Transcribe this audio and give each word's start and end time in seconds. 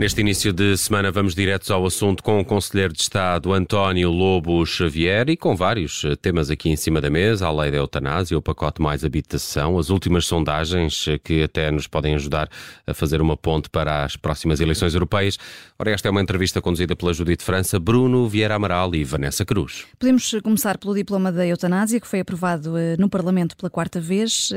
Neste 0.00 0.22
início 0.22 0.50
de 0.50 0.78
semana 0.78 1.12
vamos 1.12 1.34
diretos 1.34 1.70
ao 1.70 1.84
assunto 1.84 2.22
com 2.22 2.40
o 2.40 2.44
Conselheiro 2.44 2.90
de 2.90 3.02
Estado 3.02 3.52
António 3.52 4.10
Lobo 4.10 4.64
Xavier 4.64 5.28
e 5.28 5.36
com 5.36 5.54
vários 5.54 6.02
eh, 6.06 6.16
temas 6.16 6.48
aqui 6.48 6.70
em 6.70 6.76
cima 6.76 7.02
da 7.02 7.10
mesa, 7.10 7.46
a 7.46 7.52
lei 7.52 7.70
da 7.70 7.76
eutanásia, 7.76 8.38
o 8.38 8.40
pacote 8.40 8.80
mais 8.80 9.04
habitação, 9.04 9.78
as 9.78 9.90
últimas 9.90 10.24
sondagens 10.24 11.06
eh, 11.06 11.18
que 11.18 11.42
até 11.42 11.70
nos 11.70 11.86
podem 11.86 12.14
ajudar 12.14 12.48
a 12.86 12.94
fazer 12.94 13.20
uma 13.20 13.36
ponte 13.36 13.68
para 13.68 14.02
as 14.02 14.16
próximas 14.16 14.58
eleições 14.58 14.94
europeias. 14.94 15.36
Ora, 15.78 15.90
esta 15.90 16.08
é 16.08 16.10
uma 16.10 16.22
entrevista 16.22 16.62
conduzida 16.62 16.96
pela 16.96 17.12
Judite 17.12 17.44
França, 17.44 17.78
Bruno 17.78 18.26
Vieira 18.26 18.54
Amaral 18.54 18.94
e 18.94 19.04
Vanessa 19.04 19.44
Cruz. 19.44 19.84
Podemos 19.98 20.34
começar 20.42 20.78
pelo 20.78 20.94
diploma 20.94 21.30
da 21.30 21.46
eutanásia, 21.46 22.00
que 22.00 22.06
foi 22.06 22.20
aprovado 22.20 22.74
eh, 22.78 22.96
no 22.98 23.10
Parlamento 23.10 23.54
pela 23.54 23.68
quarta 23.68 24.00
vez. 24.00 24.50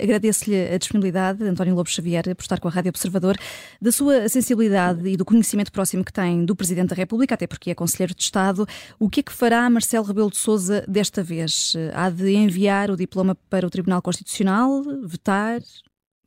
Agradeço-lhe 0.00 0.72
a 0.72 0.78
disponibilidade, 0.78 1.42
António 1.42 1.74
Lobo 1.74 1.90
Xavier, 1.90 2.22
por 2.36 2.42
estar 2.42 2.60
com 2.60 2.68
a 2.68 2.70
Rádio 2.70 2.90
Observador, 2.90 3.34
da 3.82 3.90
sua 3.90 4.28
sensibilidade 4.28 4.59
e 4.62 5.16
do 5.16 5.24
conhecimento 5.24 5.72
próximo 5.72 6.04
que 6.04 6.12
tem 6.12 6.44
do 6.44 6.56
Presidente 6.56 6.90
da 6.90 6.96
República, 6.96 7.34
até 7.34 7.46
porque 7.46 7.70
é 7.70 7.74
Conselheiro 7.74 8.14
de 8.14 8.22
Estado, 8.22 8.66
o 8.98 9.08
que 9.08 9.20
é 9.20 9.22
que 9.22 9.32
fará 9.32 9.68
Marcelo 9.70 10.04
Rebelo 10.04 10.30
de 10.30 10.36
Sousa 10.36 10.84
desta 10.86 11.22
vez? 11.22 11.76
Há 11.94 12.10
de 12.10 12.34
enviar 12.34 12.90
o 12.90 12.96
diploma 12.96 13.36
para 13.48 13.66
o 13.66 13.70
Tribunal 13.70 14.02
Constitucional, 14.02 14.82
vetar, 15.04 15.60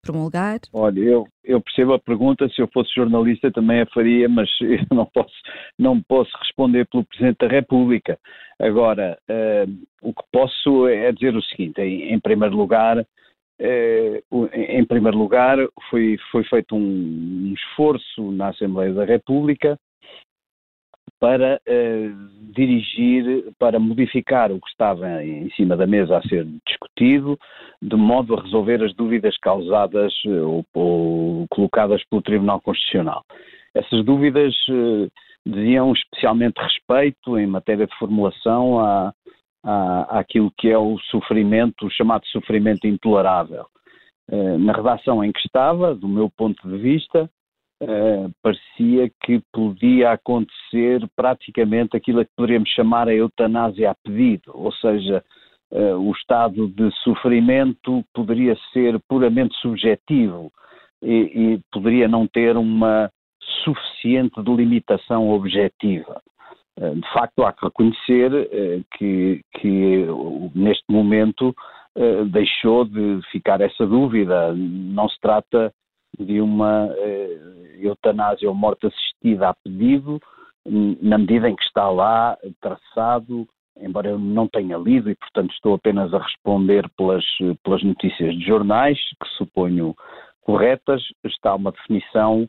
promulgar? 0.03 0.59
Olha, 0.73 0.99
eu, 0.99 1.25
eu 1.43 1.61
percebo 1.61 1.93
a 1.93 1.99
pergunta, 1.99 2.47
se 2.49 2.61
eu 2.61 2.69
fosse 2.73 2.93
jornalista 2.93 3.51
também 3.51 3.81
a 3.81 3.85
faria, 3.87 4.27
mas 4.27 4.49
eu 4.61 4.95
não 4.95 5.05
posso, 5.05 5.34
não 5.79 6.01
posso 6.01 6.31
responder 6.39 6.87
pelo 6.87 7.05
Presidente 7.05 7.37
da 7.39 7.47
República. 7.47 8.20
Agora, 8.59 9.17
uh, 9.29 9.71
o 10.01 10.13
que 10.13 10.23
posso 10.31 10.87
é 10.87 11.12
dizer 11.12 11.35
o 11.35 11.41
seguinte, 11.43 11.81
em, 11.81 12.13
em 12.13 12.20
primeiro 12.20 12.55
lugar, 12.55 13.05
em 13.63 14.85
primeiro 14.85 15.17
lugar, 15.17 15.57
foi, 15.89 16.17
foi 16.31 16.43
feito 16.43 16.75
um, 16.75 17.53
esforço 17.53 18.31
na 18.31 18.49
Assembleia 18.49 18.93
da 18.93 19.05
República 19.05 19.79
para 21.19 21.61
eh, 21.65 22.11
dirigir, 22.53 23.45
para 23.57 23.79
modificar 23.79 24.51
o 24.51 24.59
que 24.59 24.67
estava 24.67 25.23
em 25.23 25.49
cima 25.51 25.77
da 25.77 25.87
mesa 25.87 26.17
a 26.17 26.21
ser 26.23 26.45
discutido, 26.67 27.39
de 27.81 27.95
modo 27.95 28.35
a 28.35 28.41
resolver 28.41 28.84
as 28.84 28.93
dúvidas 28.93 29.37
causadas 29.37 30.13
eh, 30.25 30.41
ou, 30.41 30.65
ou 30.73 31.47
colocadas 31.49 32.03
pelo 32.09 32.21
Tribunal 32.21 32.59
Constitucional. 32.59 33.23
Essas 33.73 34.03
dúvidas 34.03 34.53
diziam 35.45 35.93
especialmente 35.93 36.61
respeito 36.61 37.39
em 37.39 37.47
matéria 37.47 37.87
de 37.87 37.97
formulação 37.97 38.79
à, 38.79 39.13
à, 39.63 40.19
àquilo 40.19 40.51
que 40.57 40.69
é 40.69 40.77
o 40.77 40.97
sofrimento, 41.09 41.85
o 41.85 41.91
chamado 41.91 42.25
sofrimento 42.27 42.85
intolerável. 42.85 43.65
Uh, 44.29 44.57
na 44.57 44.73
redação 44.73 45.23
em 45.23 45.31
que 45.31 45.39
estava, 45.39 45.93
do 45.95 46.07
meu 46.07 46.29
ponto 46.29 46.67
de 46.67 46.77
vista, 46.77 47.29
uh, 47.81 48.31
parecia 48.41 49.11
que 49.23 49.41
podia 49.51 50.11
acontecer 50.11 51.05
praticamente 51.15 51.95
aquilo 51.95 52.21
a 52.21 52.25
que 52.25 52.31
poderíamos 52.35 52.69
chamar 52.69 53.07
a 53.07 53.13
eutanásia 53.13 53.91
a 53.91 53.95
pedido, 53.95 54.51
ou 54.53 54.71
seja, 54.73 55.23
uh, 55.71 55.97
o 55.97 56.11
estado 56.11 56.67
de 56.67 56.89
sofrimento 57.03 58.03
poderia 58.13 58.55
ser 58.71 58.99
puramente 59.09 59.55
subjetivo 59.57 60.51
e, 61.01 61.13
e 61.55 61.61
poderia 61.71 62.07
não 62.07 62.25
ter 62.25 62.55
uma 62.55 63.11
suficiente 63.63 64.41
delimitação 64.41 65.29
objetiva. 65.29 66.22
Eh, 66.79 66.96
de 66.96 67.13
facto, 67.13 67.44
há 67.44 67.53
que 67.53 67.66
reconhecer 67.66 68.50
eh, 68.52 68.81
que, 68.97 69.41
que 69.59 70.07
neste 70.56 70.85
momento 70.90 71.56
eh, 71.96 72.25
deixou 72.25 72.85
de 72.85 73.22
ficar 73.31 73.62
essa 73.62 73.85
dúvida. 73.85 74.53
Não 74.53 75.08
se 75.08 75.20
trata 75.20 75.74
de 76.20 76.42
uma 76.42 76.90
eutanásia 77.80 78.47
ou 78.47 78.53
morte 78.53 78.86
assistida 78.86 79.50
a 79.50 79.53
pedido, 79.56 80.20
na 81.02 81.18
medida 81.18 81.50
em 81.50 81.56
que 81.56 81.64
está 81.64 81.90
lá 81.90 82.38
traçado, 82.62 83.47
embora 83.81 84.09
eu 84.09 84.20
não 84.20 84.47
tenha 84.47 84.78
lido 84.78 85.09
e, 85.09 85.16
portanto, 85.16 85.52
estou 85.52 85.74
apenas 85.74 86.14
a 86.14 86.20
responder 86.20 86.88
pelas, 86.96 87.26
pelas 87.64 87.84
notícias 87.84 88.36
de 88.36 88.46
jornais, 88.46 89.00
que 89.00 89.28
suponho 89.38 89.96
corretas, 90.44 91.02
está 91.26 91.56
uma 91.56 91.72
definição 91.72 92.47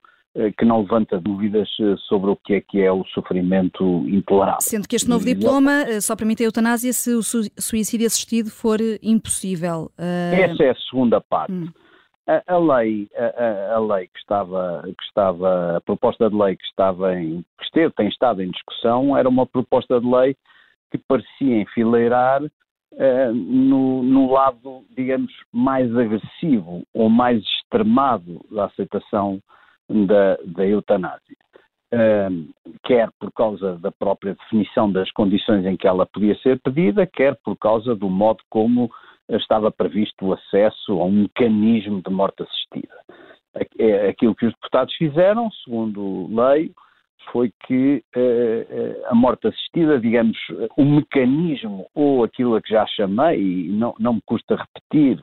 que 0.56 0.64
não 0.64 0.80
levanta 0.80 1.20
dúvidas 1.20 1.68
eh, 1.80 1.94
sobre 2.08 2.30
o 2.30 2.36
que 2.36 2.54
é 2.54 2.60
que 2.60 2.80
é 2.80 2.90
o 2.90 3.04
sofrimento 3.06 4.04
intolerável. 4.08 4.60
Sendo 4.60 4.88
que 4.88 4.96
este 4.96 5.08
novo 5.08 5.24
diploma 5.24 5.82
eh, 5.82 6.00
só 6.00 6.16
permite 6.16 6.42
a 6.42 6.46
eutanásia 6.46 6.92
se 6.92 7.14
o 7.14 7.22
suicídio 7.22 8.06
assistido 8.06 8.50
for 8.50 8.78
impossível. 9.00 9.90
Essa 9.96 10.64
é 10.64 10.70
a 10.70 10.76
segunda 10.90 11.20
parte. 11.20 11.52
Hum. 11.52 11.68
A, 12.26 12.54
a, 12.54 12.58
lei, 12.58 13.08
a, 13.14 13.74
a, 13.74 13.78
lei 13.78 14.06
que 14.06 14.18
estava, 14.18 14.82
que 14.82 15.04
estava, 15.04 15.76
a 15.76 15.80
proposta 15.82 16.28
de 16.28 16.34
lei 16.34 16.56
que 16.56 16.64
estava 16.64 17.14
em, 17.14 17.44
que 17.58 17.64
esteve, 17.64 17.92
tem 17.94 18.08
estado 18.08 18.42
em 18.42 18.50
discussão, 18.50 19.16
era 19.16 19.28
uma 19.28 19.46
proposta 19.46 20.00
de 20.00 20.06
lei 20.06 20.34
que 20.90 20.98
parecia 21.06 21.60
enfileirar 21.60 22.42
uh, 22.42 23.34
no, 23.34 24.02
no 24.02 24.32
lado, 24.32 24.84
digamos, 24.96 25.30
mais 25.52 25.94
agressivo 25.94 26.82
ou 26.94 27.10
mais 27.10 27.42
extremado 27.42 28.40
da 28.50 28.64
aceitação 28.64 29.38
da, 29.88 30.38
da 30.44 30.66
eutanásia. 30.66 31.36
Um, 31.92 32.50
quer 32.82 33.08
por 33.20 33.30
causa 33.32 33.76
da 33.78 33.92
própria 33.92 34.34
definição 34.34 34.90
das 34.90 35.10
condições 35.12 35.64
em 35.64 35.76
que 35.76 35.86
ela 35.86 36.04
podia 36.06 36.34
ser 36.38 36.60
pedida, 36.60 37.06
quer 37.06 37.36
por 37.44 37.56
causa 37.56 37.94
do 37.94 38.10
modo 38.10 38.42
como 38.50 38.90
estava 39.28 39.70
previsto 39.70 40.26
o 40.26 40.32
acesso 40.32 41.00
a 41.00 41.04
um 41.04 41.12
mecanismo 41.12 42.02
de 42.02 42.12
morte 42.12 42.42
assistida. 42.42 42.94
É, 43.78 44.08
aquilo 44.08 44.34
que 44.34 44.46
os 44.46 44.52
deputados 44.52 44.92
fizeram, 44.94 45.48
segundo 45.64 46.26
lei, 46.34 46.72
foi 47.30 47.52
que 47.66 48.02
uh, 48.16 49.06
a 49.06 49.14
morte 49.14 49.46
assistida, 49.46 49.98
digamos, 49.98 50.36
o 50.76 50.84
mecanismo 50.84 51.86
ou 51.94 52.24
aquilo 52.24 52.56
a 52.56 52.60
que 52.60 52.70
já 52.70 52.86
chamei, 52.88 53.40
e 53.40 53.68
não, 53.68 53.94
não 53.98 54.14
me 54.14 54.20
custa 54.26 54.56
repetir, 54.56 55.22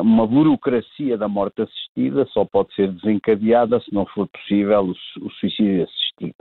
uma 0.00 0.26
burocracia 0.26 1.18
da 1.18 1.28
morte 1.28 1.62
assistida 1.62 2.24
só 2.26 2.44
pode 2.44 2.72
ser 2.74 2.92
desencadeada 2.92 3.80
se 3.80 3.92
não 3.92 4.06
for 4.06 4.28
possível 4.28 4.84
o, 4.84 5.26
o 5.26 5.30
suicídio 5.32 5.84
assistido. 5.84 6.34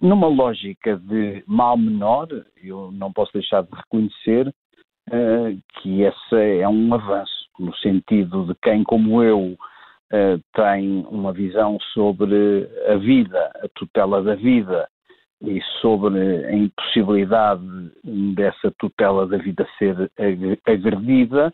Numa 0.00 0.28
lógica 0.28 0.96
de 0.96 1.42
mal 1.46 1.76
menor, 1.76 2.28
eu 2.62 2.90
não 2.92 3.12
posso 3.12 3.32
deixar 3.32 3.62
de 3.62 3.70
reconhecer 3.74 4.48
uh, 4.48 5.62
que 5.80 6.02
esse 6.02 6.60
é 6.60 6.68
um 6.68 6.94
avanço, 6.94 7.48
no 7.58 7.74
sentido 7.76 8.46
de 8.46 8.54
quem, 8.62 8.84
como 8.84 9.22
eu, 9.22 9.38
uh, 9.38 10.42
tem 10.54 11.04
uma 11.10 11.32
visão 11.32 11.78
sobre 11.92 12.68
a 12.88 12.96
vida, 12.96 13.50
a 13.62 13.68
tutela 13.74 14.22
da 14.22 14.34
vida 14.34 14.88
e 15.40 15.60
sobre 15.80 16.46
a 16.46 16.52
impossibilidade 16.54 17.64
dessa 18.34 18.70
tutela 18.78 19.26
da 19.26 19.38
vida 19.38 19.66
ser 19.78 20.10
agredida, 20.64 21.52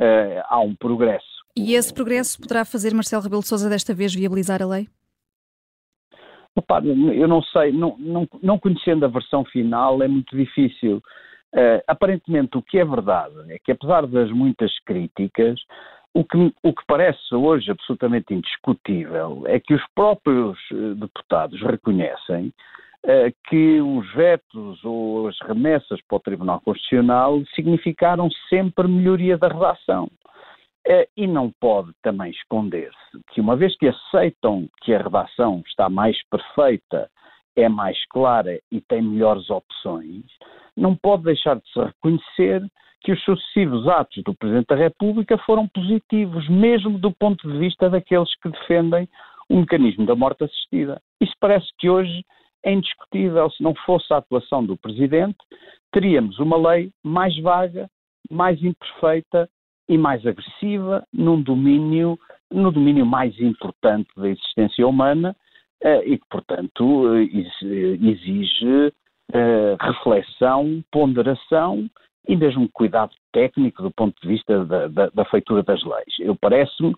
uh, 0.00 0.42
há 0.48 0.60
um 0.60 0.74
progresso. 0.74 1.26
E 1.56 1.74
esse 1.74 1.92
progresso 1.92 2.40
poderá 2.40 2.64
fazer 2.64 2.94
Marcelo 2.94 3.22
Rebelo 3.22 3.42
de 3.42 3.48
Sousa 3.48 3.68
desta 3.68 3.94
vez 3.94 4.14
viabilizar 4.14 4.62
a 4.62 4.66
lei? 4.66 4.88
Opa, 6.56 6.82
eu 6.82 7.28
não 7.28 7.42
sei, 7.42 7.72
não, 7.72 7.96
não, 7.98 8.28
não, 8.42 8.58
conhecendo 8.58 9.04
a 9.04 9.08
versão 9.08 9.44
final 9.44 10.02
é 10.02 10.08
muito 10.08 10.36
difícil. 10.36 11.02
Uh, 11.52 11.82
aparentemente 11.86 12.56
o 12.56 12.62
que 12.62 12.78
é 12.78 12.84
verdade 12.84 13.34
é 13.48 13.58
que 13.58 13.72
apesar 13.72 14.06
das 14.06 14.30
muitas 14.30 14.72
críticas, 14.80 15.60
o 16.14 16.24
que, 16.24 16.52
o 16.62 16.72
que 16.72 16.82
parece 16.86 17.34
hoje 17.34 17.70
absolutamente 17.70 18.34
indiscutível 18.34 19.44
é 19.46 19.60
que 19.60 19.74
os 19.74 19.82
próprios 19.94 20.58
eh, 20.72 20.94
deputados 20.94 21.60
reconhecem 21.62 22.52
que 23.48 23.80
os 23.80 24.12
vetos 24.14 24.84
ou 24.84 25.28
as 25.28 25.36
remessas 25.40 26.00
para 26.06 26.16
o 26.16 26.20
Tribunal 26.20 26.60
Constitucional 26.60 27.42
significaram 27.54 28.28
sempre 28.48 28.86
melhoria 28.86 29.38
da 29.38 29.48
redação. 29.48 30.10
Uh, 30.86 31.04
e 31.14 31.26
não 31.26 31.52
pode 31.60 31.92
também 32.02 32.30
esconder-se 32.30 33.20
que, 33.32 33.40
uma 33.40 33.54
vez 33.54 33.76
que 33.76 33.86
aceitam 33.86 34.66
que 34.82 34.94
a 34.94 35.02
redação 35.02 35.62
está 35.66 35.90
mais 35.90 36.16
perfeita, 36.30 37.10
é 37.54 37.68
mais 37.68 37.98
clara 38.08 38.58
e 38.72 38.80
tem 38.80 39.02
melhores 39.02 39.50
opções, 39.50 40.24
não 40.74 40.96
pode 40.96 41.24
deixar 41.24 41.56
de 41.56 41.70
se 41.70 41.78
reconhecer 41.78 42.66
que 43.02 43.12
os 43.12 43.22
sucessivos 43.24 43.86
atos 43.88 44.22
do 44.24 44.34
Presidente 44.34 44.68
da 44.68 44.76
República 44.76 45.36
foram 45.38 45.68
positivos, 45.68 46.48
mesmo 46.48 46.98
do 46.98 47.12
ponto 47.12 47.50
de 47.50 47.58
vista 47.58 47.90
daqueles 47.90 48.34
que 48.36 48.48
defendem 48.48 49.08
o 49.50 49.56
mecanismo 49.56 50.06
da 50.06 50.14
morte 50.14 50.44
assistida. 50.44 51.00
Isso 51.20 51.34
parece 51.40 51.66
que 51.78 51.90
hoje 51.90 52.24
é 52.64 52.72
indiscutível. 52.72 53.50
Se 53.50 53.62
não 53.62 53.74
fosse 53.86 54.12
a 54.12 54.18
atuação 54.18 54.64
do 54.64 54.76
Presidente, 54.76 55.38
teríamos 55.92 56.38
uma 56.38 56.56
lei 56.56 56.90
mais 57.02 57.36
vaga, 57.40 57.88
mais 58.30 58.62
imperfeita 58.62 59.48
e 59.88 59.98
mais 59.98 60.24
agressiva 60.24 61.04
num 61.12 61.42
domínio, 61.42 62.18
no 62.50 62.70
domínio 62.70 63.04
mais 63.04 63.38
importante 63.40 64.08
da 64.16 64.28
existência 64.28 64.86
humana 64.86 65.34
eh, 65.82 66.02
e 66.06 66.18
que, 66.18 66.26
portanto, 66.30 67.14
eh, 67.14 67.28
exige 68.00 68.92
eh, 69.32 69.76
reflexão, 69.80 70.84
ponderação 70.92 71.90
e 72.28 72.36
mesmo 72.36 72.68
cuidado 72.72 73.12
técnico 73.32 73.82
do 73.82 73.90
ponto 73.90 74.20
de 74.20 74.28
vista 74.28 74.64
da, 74.64 74.86
da, 74.86 75.08
da 75.08 75.24
feitura 75.24 75.62
das 75.62 75.82
leis. 75.82 76.14
Eu 76.20 76.36
parece-me 76.36 76.94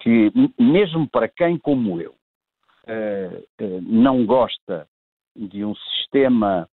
que, 0.00 0.32
mesmo 0.58 1.06
para 1.10 1.28
quem 1.28 1.58
como 1.58 2.00
eu, 2.00 2.14
não 3.82 4.24
gosta 4.24 4.86
de 5.36 5.64
um 5.64 5.74
sistema 5.74 6.68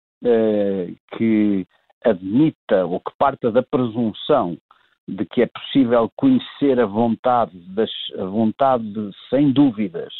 que 1.17 1.67
admita 2.03 2.85
ou 2.85 2.99
que 2.99 3.11
parta 3.17 3.51
da 3.51 3.61
presunção 3.61 4.57
de 5.07 5.25
que 5.25 5.41
é 5.41 5.47
possível 5.47 6.09
conhecer 6.15 6.79
a 6.79 6.85
vontade, 6.85 7.51
das, 7.73 7.91
a 8.17 8.25
vontade 8.25 8.85
sem 9.29 9.51
dúvidas 9.51 10.13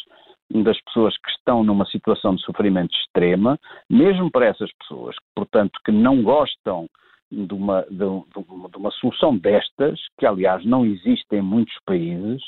das 0.61 0.79
pessoas 0.81 1.17
que 1.17 1.31
estão 1.31 1.63
numa 1.63 1.85
situação 1.85 2.35
de 2.35 2.43
sofrimento 2.43 2.93
extrema, 2.93 3.57
mesmo 3.89 4.29
para 4.29 4.47
essas 4.47 4.71
pessoas, 4.73 5.15
portanto, 5.33 5.79
que 5.85 5.91
não 5.91 6.21
gostam 6.21 6.87
de 7.33 7.53
uma, 7.53 7.81
de, 7.89 7.97
de 7.97 8.77
uma 8.77 8.91
solução 8.91 9.35
destas, 9.37 9.99
que 10.17 10.25
aliás 10.25 10.63
não 10.65 10.85
existe 10.85 11.35
em 11.35 11.41
muitos 11.41 11.75
países, 11.85 12.41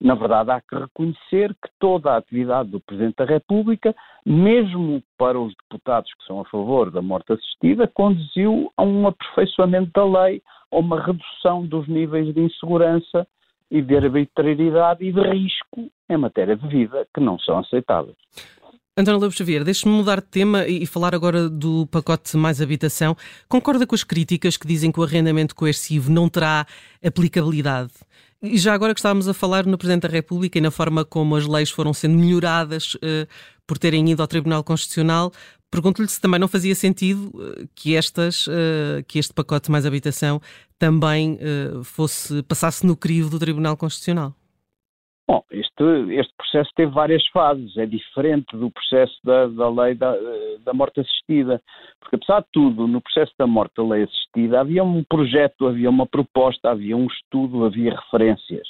na 0.00 0.14
verdade 0.14 0.50
há 0.50 0.60
que 0.60 0.74
reconhecer 0.74 1.54
que 1.54 1.70
toda 1.78 2.12
a 2.12 2.16
atividade 2.16 2.70
do 2.70 2.80
Presidente 2.80 3.16
da 3.16 3.26
República, 3.26 3.94
mesmo 4.24 5.02
para 5.18 5.38
os 5.38 5.54
deputados 5.54 6.12
que 6.14 6.24
são 6.24 6.40
a 6.40 6.44
favor 6.46 6.90
da 6.90 7.02
morte 7.02 7.32
assistida, 7.32 7.86
conduziu 7.86 8.72
a 8.76 8.82
um 8.82 9.06
aperfeiçoamento 9.06 9.90
da 9.92 10.04
lei, 10.04 10.42
a 10.72 10.78
uma 10.78 11.00
redução 11.04 11.66
dos 11.66 11.86
níveis 11.86 12.32
de 12.32 12.40
insegurança 12.40 13.26
e 13.70 13.82
de 13.82 13.96
arbitrariedade 13.96 15.04
e 15.04 15.12
de 15.12 15.20
risco 15.20 15.90
em 16.08 16.16
matéria 16.16 16.56
de 16.56 16.66
vida 16.66 17.06
que 17.14 17.20
não 17.20 17.38
são 17.38 17.58
aceitáveis. 17.58 18.16
António 18.96 19.20
Lobo 19.20 19.32
Xavier, 19.32 19.62
deixe-me 19.64 19.94
mudar 19.94 20.20
de 20.20 20.26
tema 20.26 20.66
e 20.66 20.84
falar 20.84 21.14
agora 21.14 21.48
do 21.48 21.86
pacote 21.86 22.36
mais 22.36 22.60
habitação. 22.60 23.16
Concorda 23.48 23.86
com 23.86 23.94
as 23.94 24.02
críticas 24.02 24.56
que 24.56 24.66
dizem 24.66 24.90
que 24.90 24.98
o 24.98 25.02
arrendamento 25.02 25.54
coercivo 25.54 26.10
não 26.10 26.28
terá 26.28 26.66
aplicabilidade? 27.02 27.92
E 28.42 28.58
já 28.58 28.74
agora 28.74 28.92
que 28.92 29.00
estávamos 29.00 29.28
a 29.28 29.34
falar 29.34 29.64
no 29.64 29.78
Presidente 29.78 30.02
da 30.02 30.08
República 30.08 30.58
e 30.58 30.60
na 30.60 30.70
forma 30.70 31.04
como 31.04 31.36
as 31.36 31.46
leis 31.46 31.70
foram 31.70 31.94
sendo 31.94 32.18
melhoradas 32.18 32.94
uh, 32.96 33.28
por 33.66 33.78
terem 33.78 34.10
ido 34.10 34.22
ao 34.22 34.28
Tribunal 34.28 34.64
Constitucional, 34.64 35.32
pergunto-lhe 35.70 36.08
se 36.08 36.20
também 36.20 36.40
não 36.40 36.48
fazia 36.48 36.74
sentido 36.74 37.30
uh, 37.34 37.68
que, 37.74 37.94
estas, 37.94 38.48
uh, 38.48 39.04
que 39.06 39.20
este 39.20 39.32
pacote 39.32 39.70
mais 39.70 39.86
habitação 39.86 40.42
também 40.78 41.38
fosse 41.84 42.42
passasse 42.44 42.86
no 42.86 42.96
crivo 42.96 43.28
do 43.28 43.38
Tribunal 43.38 43.76
Constitucional. 43.76 44.34
Bom, 45.30 45.44
este, 45.52 45.84
este 46.16 46.34
processo 46.36 46.70
teve 46.74 46.90
várias 46.90 47.24
fases, 47.28 47.76
é 47.76 47.86
diferente 47.86 48.56
do 48.56 48.68
processo 48.68 49.16
da, 49.22 49.46
da 49.46 49.70
lei 49.70 49.94
da, 49.94 50.12
da 50.64 50.74
morte 50.74 50.98
assistida, 50.98 51.62
porque 52.00 52.16
apesar 52.16 52.40
de 52.40 52.48
tudo, 52.50 52.88
no 52.88 53.00
processo 53.00 53.32
da 53.38 53.46
morte 53.46 53.76
da 53.76 53.84
lei 53.84 54.02
assistida 54.02 54.60
havia 54.60 54.82
um 54.82 55.04
projeto, 55.04 55.68
havia 55.68 55.88
uma 55.88 56.04
proposta, 56.04 56.72
havia 56.72 56.96
um 56.96 57.06
estudo, 57.06 57.64
havia 57.64 57.94
referências. 57.94 58.66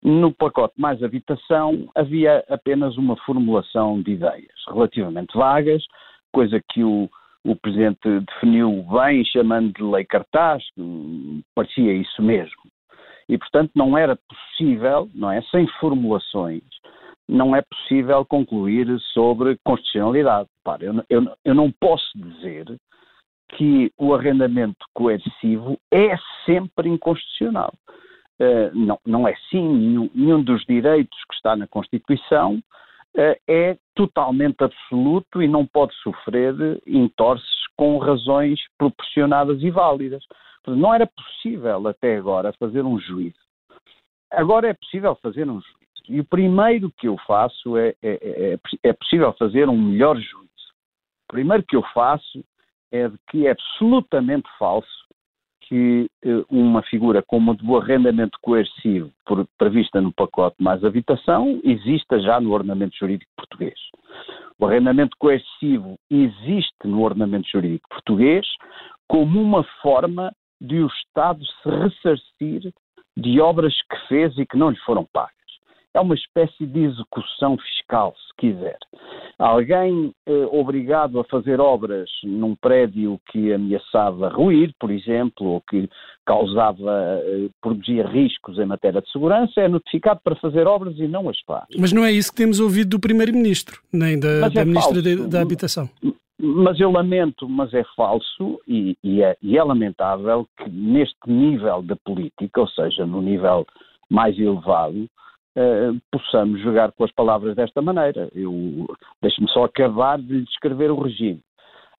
No 0.00 0.32
pacote 0.32 0.74
mais 0.80 1.02
habitação 1.02 1.88
havia 1.96 2.44
apenas 2.48 2.96
uma 2.96 3.16
formulação 3.26 4.00
de 4.00 4.12
ideias 4.12 4.54
relativamente 4.68 5.36
vagas, 5.36 5.84
coisa 6.32 6.62
que 6.70 6.84
o, 6.84 7.10
o 7.42 7.56
Presidente 7.56 8.20
definiu 8.20 8.86
bem, 8.92 9.24
chamando 9.24 9.72
de 9.72 9.82
lei 9.82 10.04
cartaz, 10.04 10.62
parecia 11.52 11.92
isso 11.94 12.22
mesmo. 12.22 12.70
E, 13.30 13.38
portanto, 13.38 13.70
não 13.76 13.96
era 13.96 14.18
possível, 14.28 15.08
não 15.14 15.30
é, 15.30 15.40
sem 15.42 15.64
formulações, 15.78 16.64
não 17.28 17.54
é 17.54 17.62
possível 17.62 18.24
concluir 18.24 18.88
sobre 19.14 19.56
constitucionalidade. 19.64 20.48
Para, 20.64 20.84
eu, 20.84 21.04
eu, 21.08 21.36
eu 21.44 21.54
não 21.54 21.70
posso 21.70 22.10
dizer 22.16 22.66
que 23.50 23.92
o 23.96 24.12
arrendamento 24.12 24.84
coercivo 24.92 25.78
é 25.92 26.16
sempre 26.44 26.88
inconstitucional. 26.88 27.72
Uh, 28.40 28.74
não, 28.74 28.98
não 29.06 29.28
é 29.28 29.34
sim, 29.48 29.62
nenhum, 29.62 30.10
nenhum, 30.12 30.42
dos 30.42 30.64
direitos 30.64 31.16
que 31.28 31.34
está 31.34 31.54
na 31.54 31.68
Constituição 31.68 32.56
uh, 32.56 33.36
é 33.46 33.76
totalmente 33.94 34.64
absoluto 34.64 35.40
e 35.40 35.46
não 35.46 35.64
pode 35.64 35.94
sofrer 36.02 36.54
entorces 36.84 37.66
com 37.80 37.96
razões 37.96 38.60
proporcionadas 38.76 39.62
e 39.62 39.70
válidas. 39.70 40.22
Não 40.66 40.92
era 40.92 41.06
possível 41.06 41.88
até 41.88 42.18
agora 42.18 42.52
fazer 42.58 42.84
um 42.84 43.00
juízo. 43.00 43.38
Agora 44.30 44.68
é 44.68 44.74
possível 44.74 45.16
fazer 45.22 45.48
um 45.48 45.62
juízo. 45.62 45.78
E 46.06 46.20
o 46.20 46.24
primeiro 46.26 46.92
que 46.98 47.08
eu 47.08 47.16
faço 47.26 47.78
é, 47.78 47.94
é, 48.02 48.18
é, 48.52 48.58
é 48.82 48.92
possível 48.92 49.32
fazer 49.32 49.66
um 49.70 49.80
melhor 49.80 50.14
juízo. 50.16 50.74
O 51.24 51.32
primeiro 51.32 51.62
que 51.62 51.74
eu 51.74 51.82
faço 51.94 52.44
é 52.92 53.08
de 53.08 53.16
que 53.30 53.46
é 53.46 53.52
absolutamente 53.52 54.46
falso 54.58 55.08
que 55.70 56.10
eh, 56.24 56.44
uma 56.50 56.82
figura 56.82 57.22
como 57.22 57.52
a 57.52 57.54
do 57.54 57.76
arrendamento 57.76 58.36
coercivo 58.42 59.12
prevista 59.56 60.00
no 60.00 60.12
pacote 60.12 60.56
mais 60.58 60.82
habitação 60.82 61.60
exista 61.62 62.18
já 62.18 62.40
no 62.40 62.50
ordenamento 62.50 62.96
jurídico 62.98 63.30
português. 63.36 63.78
O 64.58 64.66
arrendamento 64.66 65.16
coercivo 65.16 65.96
existe 66.10 66.74
no 66.84 67.00
ordenamento 67.00 67.48
jurídico 67.48 67.88
português 67.88 68.44
como 69.06 69.40
uma 69.40 69.62
forma 69.80 70.32
de 70.60 70.82
o 70.82 70.88
Estado 70.88 71.40
se 71.46 71.70
ressarcir 71.70 72.72
de 73.16 73.40
obras 73.40 73.72
que 73.88 74.08
fez 74.08 74.36
e 74.38 74.44
que 74.44 74.58
não 74.58 74.70
lhe 74.70 74.78
foram 74.78 75.06
pagas. 75.12 75.39
É 75.92 76.00
uma 76.00 76.14
espécie 76.14 76.66
de 76.66 76.84
execução 76.84 77.56
fiscal, 77.58 78.14
se 78.14 78.36
quiser. 78.38 78.78
Alguém 79.36 80.12
eh, 80.26 80.48
obrigado 80.52 81.18
a 81.18 81.24
fazer 81.24 81.60
obras 81.60 82.08
num 82.22 82.54
prédio 82.54 83.18
que 83.30 83.52
ameaçava 83.52 84.28
ruir, 84.28 84.72
por 84.78 84.90
exemplo, 84.90 85.48
ou 85.48 85.60
que 85.62 85.88
causava, 86.24 87.20
eh, 87.24 87.48
produzia 87.60 88.06
riscos 88.06 88.58
em 88.58 88.66
matéria 88.66 89.00
de 89.00 89.10
segurança, 89.10 89.60
é 89.60 89.68
notificado 89.68 90.20
para 90.22 90.36
fazer 90.36 90.66
obras 90.68 90.96
e 90.96 91.08
não 91.08 91.28
as 91.28 91.40
faz. 91.40 91.66
Mas 91.76 91.92
não 91.92 92.04
é 92.04 92.12
isso 92.12 92.30
que 92.30 92.36
temos 92.36 92.60
ouvido 92.60 92.90
do 92.90 93.00
Primeiro-Ministro, 93.00 93.80
nem 93.92 94.18
da, 94.18 94.48
da 94.48 94.60
é 94.60 94.64
Ministra 94.64 95.02
da 95.28 95.42
Habitação. 95.42 95.88
Mas 96.38 96.78
eu 96.80 96.90
lamento, 96.90 97.48
mas 97.48 97.74
é 97.74 97.84
falso 97.96 98.60
e, 98.66 98.96
e, 99.02 99.22
é, 99.22 99.36
e, 99.42 99.58
é, 99.58 99.62
lamentável 99.62 100.46
que 100.56 100.70
neste 100.70 101.28
nível 101.28 101.82
da 101.82 101.96
política, 101.96 102.60
ou 102.60 102.68
seja, 102.68 103.04
no 103.04 103.20
nível 103.20 103.66
mais 104.08 104.38
elevado, 104.38 105.06
uh, 105.56 106.00
possamos 106.10 106.60
jogar 106.60 106.92
com 106.92 107.04
as 107.04 107.12
palavras 107.12 107.54
desta 107.56 107.82
maneira. 107.82 108.28
Deixe-me 109.22 109.48
só 109.50 109.64
acabar 109.64 110.18
de 110.18 110.32
lhe 110.32 110.44
descrever 110.44 110.90
o 110.90 111.00
regime. 111.00 111.40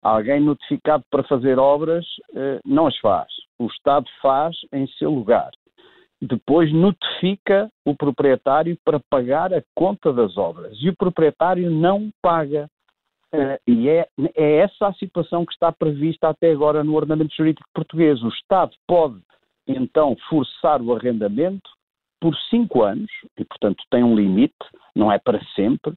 Alguém 0.01 0.39
notificado 0.39 1.03
para 1.12 1.24
fazer 1.24 1.59
obras 1.59 2.06
uh, 2.31 2.59
não 2.66 2.87
as 2.87 2.97
faz. 2.97 3.31
O 3.59 3.68
Estado 3.68 4.07
faz 4.21 4.56
em 4.73 4.87
seu 4.97 5.11
lugar. 5.11 5.52
Depois 6.19 6.71
notifica 6.71 7.69
o 7.85 7.95
proprietário 7.95 8.78
para 8.83 8.99
pagar 9.09 9.54
a 9.54 9.64
conta 9.76 10.14
das 10.14 10.37
obras. 10.37 10.76
E 10.81 10.90
o 10.90 10.95
proprietário 10.95 11.69
não 11.69 12.09
paga. 12.21 12.68
Uh, 13.33 13.57
e 13.66 13.90
é, 13.90 14.07
é, 14.35 14.56
essa 14.57 14.87
a 14.87 14.94
situação 14.94 15.45
que 15.45 15.54
está 15.54 15.71
prevista 15.71 16.30
até 16.30 16.52
agora 16.52 16.83
no 16.83 16.95
ordenamento 16.95 17.35
jurídico 17.35 17.68
português. 17.73 18.21
O 18.23 18.30
Estado 18.30 18.71
pode, 18.87 19.19
então, 19.68 20.16
forçar 20.30 20.81
o 20.81 20.94
arrendamento 20.94 21.69
por 22.21 22.37
cinco 22.49 22.83
anos, 22.83 23.11
e 23.37 23.44
portanto 23.44 23.83
tem 23.90 24.04
um 24.04 24.16
limite, 24.16 24.56
não 24.95 25.11
é 25.11 25.18
para 25.18 25.44
sempre, 25.56 25.94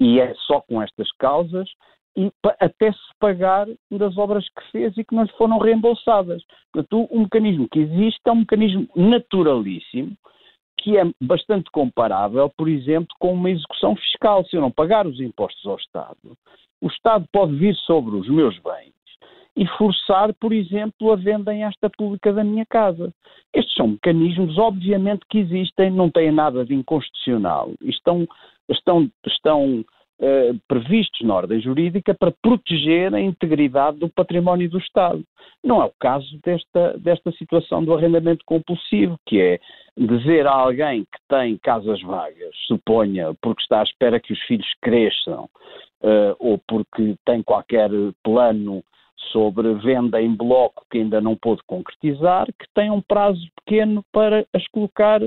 e 0.00 0.18
é 0.18 0.34
só 0.46 0.60
com 0.62 0.82
estas 0.82 1.12
causas, 1.12 1.68
e 2.16 2.32
até 2.58 2.90
se 2.90 2.98
pagar 3.20 3.68
das 3.92 4.16
obras 4.16 4.48
que 4.48 4.70
fez 4.72 4.96
e 4.96 5.04
que 5.04 5.14
não 5.14 5.28
foram 5.36 5.58
reembolsadas. 5.58 6.42
Portanto, 6.72 7.06
o 7.12 7.20
mecanismo 7.20 7.68
que 7.68 7.78
existe 7.78 8.20
é 8.24 8.32
um 8.32 8.40
mecanismo 8.40 8.88
naturalíssimo, 8.96 10.16
que 10.78 10.96
é 10.96 11.04
bastante 11.20 11.70
comparável, 11.70 12.50
por 12.56 12.68
exemplo, 12.68 13.14
com 13.20 13.34
uma 13.34 13.50
execução 13.50 13.94
fiscal. 13.94 14.44
Se 14.46 14.56
eu 14.56 14.60
não 14.60 14.70
pagar 14.70 15.06
os 15.06 15.20
impostos 15.20 15.64
ao 15.66 15.76
Estado, 15.76 16.36
o 16.80 16.88
Estado 16.88 17.24
pode 17.32 17.54
vir 17.56 17.74
sobre 17.76 18.16
os 18.16 18.28
meus 18.28 18.58
bens 18.60 18.97
e 19.58 19.66
forçar, 19.76 20.32
por 20.34 20.52
exemplo, 20.52 21.10
a 21.10 21.16
venda 21.16 21.52
em 21.52 21.64
esta 21.64 21.90
pública 21.90 22.32
da 22.32 22.44
minha 22.44 22.64
casa. 22.64 23.12
Estes 23.52 23.74
são 23.74 23.88
mecanismos, 23.88 24.56
obviamente, 24.56 25.26
que 25.28 25.38
existem, 25.38 25.90
não 25.90 26.08
têm 26.08 26.30
nada 26.30 26.64
de 26.64 26.72
inconstitucional. 26.72 27.72
Estão, 27.82 28.24
estão, 28.68 29.10
estão 29.26 29.80
uh, 29.80 30.60
previstos 30.68 31.26
na 31.26 31.34
ordem 31.34 31.60
jurídica 31.60 32.14
para 32.14 32.32
proteger 32.40 33.12
a 33.12 33.20
integridade 33.20 33.98
do 33.98 34.08
património 34.08 34.70
do 34.70 34.78
Estado. 34.78 35.24
Não 35.64 35.82
é 35.82 35.86
o 35.86 35.92
caso 35.98 36.38
desta, 36.44 36.96
desta 36.96 37.32
situação 37.32 37.84
do 37.84 37.92
arrendamento 37.92 38.44
compulsivo, 38.46 39.18
que 39.26 39.40
é 39.40 39.58
dizer 39.96 40.46
a 40.46 40.52
alguém 40.52 41.02
que 41.02 41.18
tem 41.28 41.58
casas 41.58 42.00
vagas, 42.02 42.54
suponha, 42.68 43.34
porque 43.42 43.62
está 43.62 43.80
à 43.80 43.82
espera 43.82 44.20
que 44.20 44.32
os 44.32 44.40
filhos 44.42 44.68
cresçam, 44.80 45.48
uh, 46.02 46.36
ou 46.38 46.60
porque 46.68 47.16
tem 47.24 47.42
qualquer 47.42 47.90
plano 48.22 48.84
sobre 49.32 49.74
venda 49.74 50.20
em 50.20 50.34
bloco 50.34 50.84
que 50.90 50.98
ainda 50.98 51.20
não 51.20 51.36
pôde 51.36 51.62
concretizar, 51.66 52.46
que 52.46 52.66
tem 52.74 52.90
um 52.90 53.00
prazo 53.00 53.40
pequeno 53.56 54.04
para 54.12 54.46
as 54.52 54.66
colocar 54.68 55.20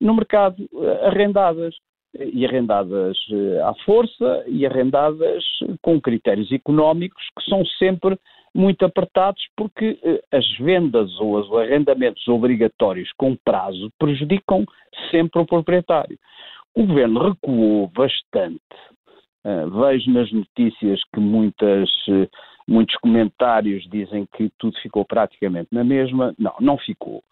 no 0.00 0.14
mercado 0.14 0.68
uh, 0.72 1.06
arrendadas. 1.06 1.74
E 2.14 2.46
arrendadas 2.46 3.18
uh, 3.28 3.64
à 3.64 3.74
força 3.84 4.44
e 4.46 4.64
arrendadas 4.64 5.44
com 5.82 6.00
critérios 6.00 6.50
económicos 6.50 7.22
que 7.36 7.44
são 7.50 7.64
sempre 7.78 8.18
muito 8.54 8.82
apertados 8.84 9.42
porque 9.54 9.98
as 10.32 10.44
vendas 10.58 11.10
ou 11.20 11.38
os 11.38 11.52
arrendamentos 11.52 12.26
obrigatórios 12.26 13.12
com 13.18 13.36
prazo 13.44 13.90
prejudicam 13.98 14.64
sempre 15.10 15.42
o 15.42 15.46
proprietário. 15.46 16.18
O 16.74 16.86
governo 16.86 17.28
recuou 17.28 17.88
bastante 17.88 18.58
Uh, 19.44 19.70
vejo 19.70 20.10
nas 20.10 20.30
notícias 20.32 21.00
que 21.14 21.20
muitas, 21.20 21.88
muitos 22.68 22.94
comentários 22.96 23.88
dizem 23.88 24.28
que 24.36 24.50
tudo 24.58 24.78
ficou 24.80 25.04
praticamente 25.04 25.68
na 25.72 25.82
mesma. 25.82 26.34
Não, 26.38 26.54
não 26.60 26.76
ficou. 26.76 27.24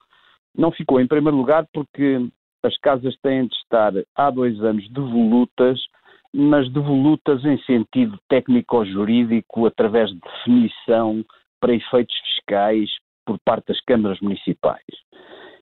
Não 0.57 0.73
ficou, 0.73 0.99
em 0.99 1.07
primeiro 1.07 1.37
lugar, 1.37 1.66
porque 1.73 2.26
as 2.62 2.76
casas 2.78 3.14
têm 3.21 3.47
de 3.47 3.55
estar 3.55 3.93
há 4.16 4.31
dois 4.31 4.59
anos 4.64 4.88
devolutas, 4.88 5.78
mas 6.35 6.73
devolutas 6.73 7.45
em 7.45 7.59
sentido 7.64 8.19
técnico-jurídico, 8.28 9.66
através 9.66 10.11
de 10.11 10.19
definição 10.21 11.23
para 11.61 11.75
efeitos 11.75 12.16
fiscais 12.25 12.90
por 13.26 13.38
parte 13.45 13.69
das 13.69 13.81
câmaras 13.83 14.19
municipais. 14.21 14.85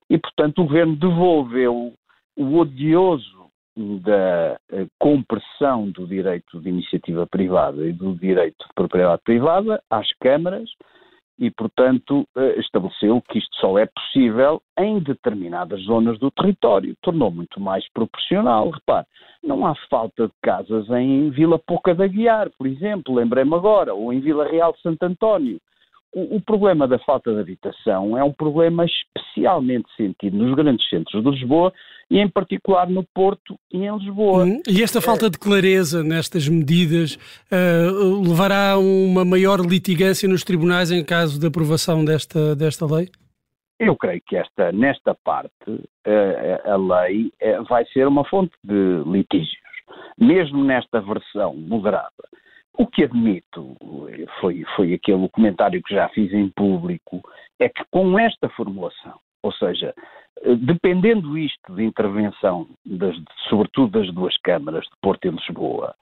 E, 0.09 0.17
portanto, 0.17 0.59
o 0.59 0.65
governo 0.65 0.95
devolveu 0.95 1.93
o 2.37 2.57
odioso 2.57 3.44
da 3.75 4.57
eh, 4.71 4.87
compressão 4.99 5.89
do 5.91 6.07
direito 6.07 6.59
de 6.61 6.69
iniciativa 6.69 7.27
privada 7.27 7.85
e 7.85 7.91
do 7.91 8.15
direito 8.15 8.65
de 8.65 8.73
propriedade 8.73 9.21
privada 9.23 9.81
às 9.89 10.07
câmaras 10.19 10.69
e, 11.37 11.51
portanto, 11.51 12.25
eh, 12.37 12.59
estabeleceu 12.59 13.21
que 13.21 13.39
isto 13.39 13.53
só 13.57 13.77
é 13.77 13.85
possível 13.85 14.61
em 14.79 14.99
determinadas 14.99 15.81
zonas 15.81 16.17
do 16.19 16.31
território. 16.31 16.95
Tornou 17.01 17.29
muito 17.29 17.59
mais 17.59 17.85
proporcional. 17.91 18.69
Repare, 18.69 19.05
não 19.43 19.65
há 19.65 19.75
falta 19.89 20.27
de 20.27 20.33
casas 20.41 20.89
em 20.91 21.29
Vila 21.31 21.59
Pouca 21.59 21.93
da 21.93 22.07
Guiar, 22.07 22.49
por 22.57 22.67
exemplo, 22.67 23.13
lembrei-me 23.13 23.53
agora, 23.53 23.93
ou 23.93 24.13
em 24.13 24.21
Vila 24.21 24.47
Real 24.47 24.71
de 24.71 24.81
Santo 24.81 25.03
António 25.03 25.59
o, 26.15 26.39
problema 26.39 26.87
da 26.87 26.97
falta 26.99 27.33
de 27.33 27.41
habitação 27.41 28.17
é 28.17 28.23
um 28.23 28.31
problema 28.31 28.85
especialmente 28.85 29.85
sentido 29.97 30.37
nos 30.37 30.55
grandes 30.55 30.87
centros 30.89 31.21
de 31.21 31.29
Lisboa 31.29 31.73
e, 32.09 32.19
em 32.19 32.29
particular, 32.29 32.89
no 32.89 33.03
Porto 33.03 33.59
e 33.69 33.79
em 33.85 33.97
Lisboa. 33.97 34.45
Hum, 34.45 34.61
e 34.65 34.81
esta 34.81 35.01
falta 35.01 35.29
de 35.29 35.37
clareza 35.37 36.03
nestas 36.03 36.47
medidas 36.47 37.15
uh, 37.51 38.21
levará 38.25 38.71
a 38.71 38.79
uma 38.79 39.25
maior 39.25 39.59
litigância 39.59 40.29
nos 40.29 40.43
tribunais 40.43 40.89
em 40.89 41.03
caso 41.03 41.37
de 41.37 41.47
aprovação 41.47 42.05
desta, 42.05 42.55
desta 42.55 42.85
lei? 42.85 43.09
Eu 43.77 43.97
creio 43.97 44.21
que 44.25 44.37
esta, 44.37 44.71
nesta 44.71 45.13
parte 45.13 45.69
uh, 45.69 46.71
a 46.71 46.77
lei 46.77 47.29
uh, 47.41 47.63
vai 47.67 47.85
ser 47.87 48.07
uma 48.07 48.23
fonte 48.23 48.53
de 48.63 49.03
litígios, 49.05 49.59
mesmo 50.17 50.63
nesta 50.63 51.01
versão 51.01 51.53
moderada. 51.55 52.09
O 52.77 52.87
que 52.87 53.03
admito, 53.03 53.75
foi, 54.39 54.65
foi 54.75 54.93
aquele 54.93 55.29
comentário 55.29 55.81
que 55.81 55.93
já 55.93 56.09
fiz 56.09 56.33
em 56.33 56.49
público, 56.49 57.21
é 57.59 57.69
que 57.69 57.83
com 57.89 58.19
esta 58.19 58.49
formulação, 58.49 59.17
ou 59.41 59.51
seja, 59.53 59.93
dependendo 60.59 61.37
isto 61.37 61.73
de 61.73 61.83
intervenção, 61.83 62.67
das, 62.85 63.15
sobretudo 63.47 63.99
das 63.99 64.13
duas 64.13 64.37
câmaras 64.39 64.83
de 64.85 64.91
Porto 65.01 65.25
e 65.25 65.31
Lisboa, 65.31 65.95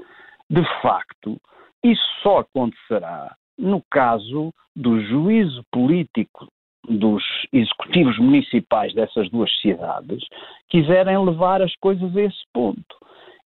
de 0.49 0.63
facto, 0.81 1.39
isso 1.83 2.03
só 2.21 2.39
acontecerá 2.39 3.35
no 3.57 3.83
caso 3.91 4.51
do 4.75 4.99
juízo 5.01 5.63
político 5.71 6.47
dos 6.87 7.23
executivos 7.53 8.17
municipais 8.17 8.93
dessas 8.93 9.29
duas 9.29 9.49
cidades 9.61 10.23
quiserem 10.69 11.17
levar 11.23 11.61
as 11.61 11.73
coisas 11.77 12.15
a 12.17 12.21
esse 12.21 12.43
ponto 12.51 12.97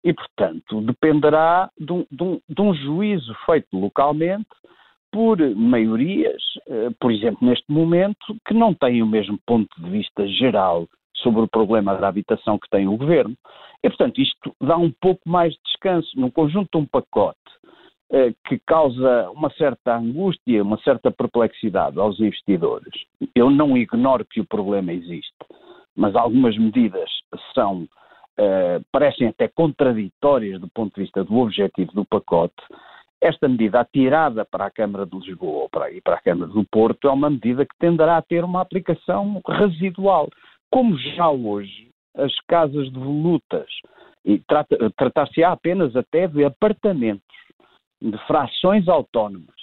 e, 0.03 0.13
portanto, 0.13 0.81
dependerá 0.81 1.69
de 1.77 1.91
um, 1.91 2.05
de 2.09 2.23
um, 2.23 2.39
de 2.47 2.61
um 2.61 2.73
juízo 2.73 3.33
feito 3.45 3.67
localmente 3.77 4.47
por 5.11 5.39
maiorias, 5.55 6.41
eh, 6.67 6.89
por 6.99 7.11
exemplo, 7.11 7.47
neste 7.47 7.71
momento, 7.71 8.35
que 8.45 8.53
não 8.53 8.73
têm 8.73 9.01
o 9.01 9.07
mesmo 9.07 9.39
ponto 9.45 9.69
de 9.81 9.89
vista 9.89 10.27
geral 10.27 10.87
sobre 11.15 11.41
o 11.41 11.47
problema 11.47 11.95
da 11.95 12.07
habitação 12.07 12.59
que 12.59 12.69
tem 12.69 12.87
o 12.87 12.97
governo. 12.97 13.35
E, 13.83 13.89
portanto, 13.89 14.21
isto 14.21 14.55
dá 14.61 14.77
um 14.77 14.91
pouco 15.01 15.21
mais 15.25 15.53
de 15.53 15.59
descanso 15.65 16.09
num 16.19 16.29
conjunto 16.29 16.69
de 16.71 16.83
um 16.83 16.85
pacote 16.85 17.37
eh, 18.11 18.33
que 18.45 18.59
causa 18.65 19.29
uma 19.31 19.49
certa 19.51 19.97
angústia, 19.97 20.63
uma 20.63 20.77
certa 20.79 21.11
perplexidade 21.11 21.99
aos 21.99 22.19
investidores. 22.19 22.93
Eu 23.35 23.49
não 23.49 23.77
ignoro 23.77 24.25
que 24.25 24.39
o 24.39 24.47
problema 24.47 24.93
existe, 24.93 25.35
mas 25.95 26.15
algumas 26.15 26.57
medidas 26.57 27.09
são 27.53 27.87
uh, 28.39 28.83
parecem 28.91 29.27
até 29.27 29.47
contraditórias 29.47 30.59
do 30.59 30.67
ponto 30.69 30.95
de 30.95 31.01
vista 31.01 31.23
do 31.23 31.37
objetivo 31.37 31.91
do 31.93 32.05
pacote, 32.05 32.55
esta 33.21 33.47
medida 33.47 33.79
atirada 33.79 34.45
para 34.45 34.65
a 34.65 34.71
Câmara 34.71 35.05
de 35.05 35.17
Lisboa 35.17 35.67
para, 35.71 35.91
e 35.91 36.01
para 36.01 36.15
a 36.15 36.21
Câmara 36.21 36.51
do 36.51 36.63
Porto 36.65 37.07
é 37.07 37.11
uma 37.11 37.29
medida 37.29 37.65
que 37.65 37.77
tenderá 37.79 38.17
a 38.17 38.21
ter 38.21 38.43
uma 38.43 38.61
aplicação 38.61 39.41
residual. 39.47 40.29
Como 40.71 40.97
já 40.97 41.29
hoje 41.29 41.89
as 42.15 42.33
casas 42.47 42.91
de 42.91 42.99
volutas, 42.99 43.67
e 44.25 44.41
tratar-se-á 44.97 45.51
apenas 45.51 45.95
até 45.95 46.27
de 46.27 46.43
apartamentos, 46.43 47.23
de 48.01 48.17
frações 48.27 48.87
autónomas, 48.87 49.56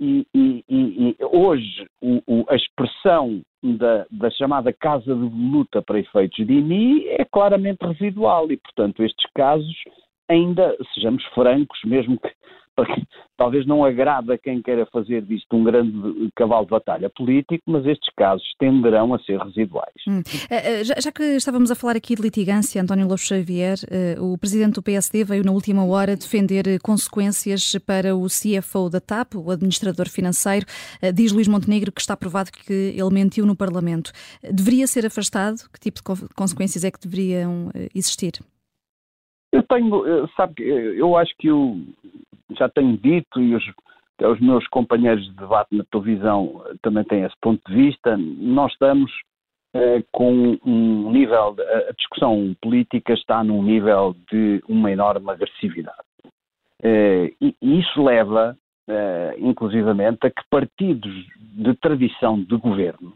e, 0.00 0.26
e, 0.34 0.64
e, 0.68 1.16
hoje 1.24 1.86
o, 2.00 2.22
o, 2.26 2.44
a 2.48 2.56
expressão 2.56 3.42
da, 3.62 4.06
da, 4.10 4.30
chamada 4.30 4.72
casa 4.72 5.14
de 5.14 5.20
luta 5.20 5.80
para 5.82 5.98
efeitos 5.98 6.46
de 6.46 6.52
INI 6.52 7.08
é 7.08 7.24
claramente 7.24 7.84
residual 7.84 8.50
e, 8.50 8.56
portanto, 8.56 9.02
estes 9.02 9.30
casos 9.34 9.76
ainda, 10.28 10.76
sejamos 10.94 11.24
francos, 11.26 11.78
mesmo 11.84 12.18
que 12.18 12.30
talvez 13.36 13.66
não 13.66 13.84
agrada 13.84 14.38
quem 14.38 14.62
queira 14.62 14.86
fazer 14.86 15.22
disto 15.22 15.56
um 15.56 15.64
grande 15.64 16.30
cavalo 16.36 16.64
de 16.64 16.70
batalha 16.70 17.10
político, 17.10 17.62
mas 17.66 17.84
estes 17.86 18.12
casos 18.16 18.46
tenderão 18.58 19.14
a 19.14 19.18
ser 19.20 19.38
residuais. 19.38 19.94
Hum. 20.08 20.22
Eh, 20.50 20.80
eh, 20.80 20.84
já, 20.84 20.94
já, 21.00 21.12
que 21.12 21.22
estávamos 21.22 21.70
a 21.70 21.74
falar 21.74 21.96
aqui 21.96 22.14
de 22.14 22.22
litigância, 22.22 22.80
António 22.80 23.06
Lobo 23.06 23.18
Xavier, 23.18 23.76
eh, 23.90 24.16
o 24.18 24.36
presidente 24.38 24.74
do 24.74 24.82
PSD 24.82 25.24
veio 25.24 25.44
na 25.44 25.52
última 25.52 25.84
hora 25.84 26.16
defender 26.16 26.64
consequências 26.80 27.76
para 27.86 28.14
o 28.16 28.26
CFO 28.26 28.88
da 28.90 29.00
TAP, 29.00 29.34
o 29.34 29.50
administrador 29.50 30.08
financeiro. 30.08 30.66
Diz 31.14 31.32
Luís 31.32 31.48
Montenegro 31.48 31.92
que 31.92 32.00
está 32.00 32.16
provado 32.16 32.50
que 32.52 32.72
ele 32.72 33.10
mentiu 33.12 33.46
no 33.46 33.56
Parlamento. 33.56 34.12
Deveria 34.42 34.86
ser 34.86 35.06
afastado? 35.06 35.56
Que 35.72 35.80
tipo 35.80 36.00
de 36.00 36.28
consequências 36.34 36.84
é 36.84 36.90
que 36.90 37.00
deveriam 37.00 37.70
existir? 37.94 38.32
Eu 39.52 39.62
tenho, 39.62 40.28
sabe, 40.36 40.62
eu 40.62 41.16
acho 41.16 41.32
que 41.38 41.50
o, 41.50 41.80
já 42.52 42.68
tenho 42.68 42.96
dito 42.96 43.40
e 43.40 43.54
os, 43.54 43.64
os 44.22 44.40
meus 44.40 44.66
companheiros 44.68 45.24
de 45.24 45.34
debate 45.34 45.74
na 45.74 45.84
televisão 45.84 46.64
também 46.82 47.04
têm 47.04 47.22
esse 47.24 47.36
ponto 47.40 47.60
de 47.66 47.74
vista, 47.74 48.16
nós 48.16 48.72
estamos 48.72 49.10
eh, 49.74 50.04
com 50.12 50.56
um 50.64 51.10
nível, 51.10 51.56
a 51.88 51.92
discussão 51.92 52.54
política 52.62 53.12
está 53.12 53.42
num 53.42 53.62
nível 53.62 54.14
de 54.30 54.62
uma 54.68 54.90
enorme 54.90 55.30
agressividade. 55.30 55.98
Eh, 56.82 57.32
e, 57.40 57.56
isso 57.60 58.02
leva, 58.02 58.56
eh, 58.88 59.34
inclusivamente, 59.38 60.26
a 60.26 60.30
que 60.30 60.42
partidos 60.48 61.12
de 61.38 61.74
tradição 61.74 62.40
de 62.40 62.56
governo, 62.56 63.14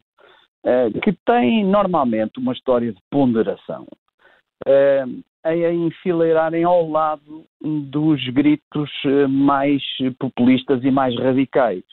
eh, 0.64 0.90
que 1.02 1.12
têm 1.24 1.64
normalmente 1.64 2.38
uma 2.38 2.52
história 2.52 2.92
de 2.92 3.00
ponderação, 3.10 3.86
eh, 4.66 5.04
a 5.48 5.72
enfileirarem 5.72 6.64
ao 6.64 6.88
lado 6.88 7.44
dos 7.60 8.26
gritos 8.28 8.90
eh, 9.04 9.26
mais 9.26 9.82
populistas 10.18 10.82
e 10.84 10.90
mais 10.90 11.14
radicais. 11.18 11.84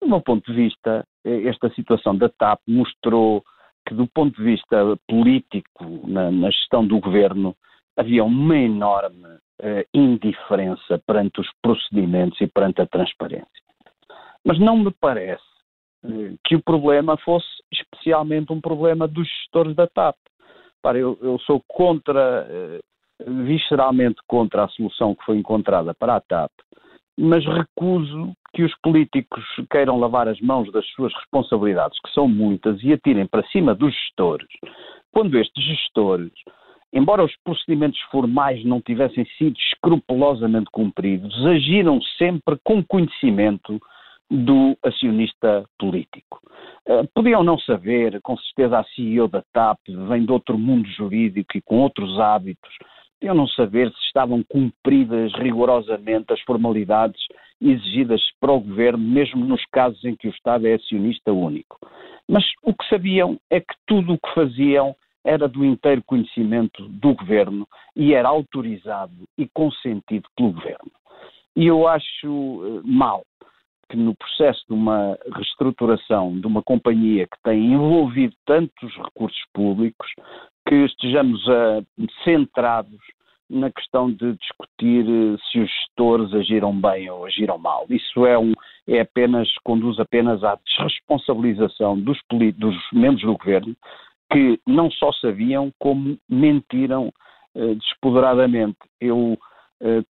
Do 0.00 0.08
meu 0.08 0.20
ponto 0.20 0.50
de 0.50 0.56
vista, 0.56 1.06
eh, 1.24 1.48
esta 1.48 1.70
situação 1.70 2.16
da 2.16 2.28
TAP 2.28 2.60
mostrou 2.66 3.44
que, 3.86 3.94
do 3.94 4.06
ponto 4.06 4.36
de 4.36 4.44
vista 4.44 4.98
político, 5.08 6.06
na, 6.06 6.30
na 6.30 6.50
gestão 6.50 6.86
do 6.86 6.98
governo, 7.00 7.54
havia 7.96 8.24
uma 8.24 8.56
enorme 8.56 9.26
uh, 9.26 9.84
indiferença 9.92 11.00
perante 11.06 11.40
os 11.40 11.48
procedimentos 11.60 12.40
e 12.40 12.46
perante 12.46 12.80
a 12.80 12.86
transparência. 12.86 13.46
Mas 14.44 14.58
não 14.58 14.78
me 14.78 14.90
parece 15.00 15.42
que 16.44 16.56
o 16.56 16.62
problema 16.62 17.16
fosse 17.18 17.46
especialmente 17.72 18.52
um 18.52 18.60
problema 18.60 19.06
dos 19.06 19.28
gestores 19.28 19.74
da 19.74 19.86
TAP. 19.86 20.16
Para, 20.82 20.98
eu, 20.98 21.16
eu, 21.22 21.38
sou 21.40 21.62
contra, 21.68 22.46
eh, 22.50 22.80
visceralmente 23.24 24.20
contra 24.26 24.64
a 24.64 24.68
solução 24.68 25.14
que 25.14 25.24
foi 25.24 25.36
encontrada 25.36 25.94
para 25.94 26.16
a 26.16 26.20
TAP, 26.20 26.50
mas 27.18 27.44
recuso 27.44 28.32
que 28.54 28.62
os 28.62 28.74
políticos 28.82 29.44
queiram 29.70 29.98
lavar 29.98 30.28
as 30.28 30.40
mãos 30.40 30.70
das 30.72 30.86
suas 30.88 31.14
responsabilidades, 31.14 31.98
que 32.00 32.12
são 32.12 32.28
muitas, 32.28 32.82
e 32.82 32.92
atirem 32.92 33.26
para 33.26 33.46
cima 33.48 33.74
dos 33.74 33.94
gestores, 33.94 34.48
quando 35.12 35.38
estes 35.38 35.64
gestores, 35.64 36.32
embora 36.92 37.24
os 37.24 37.34
procedimentos 37.44 38.00
formais 38.10 38.64
não 38.64 38.80
tivessem 38.80 39.24
sido 39.38 39.56
escrupulosamente 39.56 40.70
cumpridos, 40.72 41.34
agiram 41.46 42.00
sempre 42.18 42.58
com 42.64 42.82
conhecimento 42.84 43.80
do 44.30 44.76
acionista 44.82 45.64
político. 45.78 46.40
Uh, 46.88 47.06
podiam 47.14 47.44
não 47.44 47.58
saber, 47.60 48.20
com 48.22 48.36
certeza 48.36 48.80
a 48.80 48.84
CEO 48.84 49.28
da 49.28 49.42
TAP 49.52 49.78
vem 50.08 50.24
de 50.24 50.32
outro 50.32 50.58
mundo 50.58 50.88
jurídico 50.88 51.56
e 51.56 51.62
com 51.62 51.78
outros 51.78 52.18
hábitos, 52.18 52.70
podiam 53.20 53.36
não 53.36 53.46
saber 53.46 53.88
se 53.90 54.06
estavam 54.06 54.42
cumpridas 54.42 55.32
rigorosamente 55.34 56.32
as 56.32 56.40
formalidades 56.40 57.20
exigidas 57.60 58.20
para 58.40 58.52
o 58.52 58.60
governo, 58.60 58.98
mesmo 58.98 59.44
nos 59.44 59.64
casos 59.66 60.04
em 60.04 60.16
que 60.16 60.26
o 60.26 60.32
Estado 60.32 60.66
é 60.66 60.74
acionista 60.74 61.32
único. 61.32 61.78
Mas 62.28 62.44
o 62.62 62.74
que 62.74 62.88
sabiam 62.88 63.38
é 63.48 63.60
que 63.60 63.74
tudo 63.86 64.14
o 64.14 64.18
que 64.18 64.34
faziam 64.34 64.94
era 65.24 65.48
do 65.48 65.64
inteiro 65.64 66.02
conhecimento 66.04 66.88
do 66.88 67.14
governo 67.14 67.66
e 67.94 68.12
era 68.12 68.28
autorizado 68.28 69.14
e 69.38 69.48
consentido 69.48 70.28
pelo 70.36 70.52
governo. 70.52 70.90
E 71.54 71.66
eu 71.66 71.86
acho 71.86 72.26
eh, 72.26 72.80
mal 72.84 73.22
que 73.92 73.96
no 73.98 74.16
processo 74.16 74.64
de 74.66 74.72
uma 74.72 75.18
reestruturação 75.36 76.40
de 76.40 76.46
uma 76.46 76.62
companhia 76.62 77.26
que 77.26 77.42
tem 77.44 77.74
envolvido 77.74 78.34
tantos 78.46 78.90
recursos 78.96 79.44
públicos, 79.52 80.08
que 80.66 80.74
estejamos 80.76 81.46
uh, 81.46 81.84
centrados 82.24 82.98
na 83.50 83.70
questão 83.70 84.10
de 84.10 84.32
discutir 84.32 85.04
uh, 85.04 85.38
se 85.50 85.58
os 85.60 85.70
gestores 85.70 86.32
agiram 86.32 86.74
bem 86.74 87.10
ou 87.10 87.26
agiram 87.26 87.58
mal. 87.58 87.84
Isso 87.90 88.24
é, 88.24 88.38
um, 88.38 88.54
é 88.88 89.00
apenas, 89.00 89.46
conduz 89.62 90.00
apenas 90.00 90.42
à 90.42 90.58
desresponsabilização 90.64 92.00
dos, 92.00 92.18
dos 92.56 92.76
membros 92.94 93.22
do 93.22 93.36
governo 93.36 93.76
que 94.32 94.58
não 94.66 94.90
só 94.90 95.12
sabiam 95.12 95.70
como 95.78 96.18
mentiram 96.30 97.12
uh, 97.54 97.74
despoderadamente. 97.74 98.78
Eu 98.98 99.38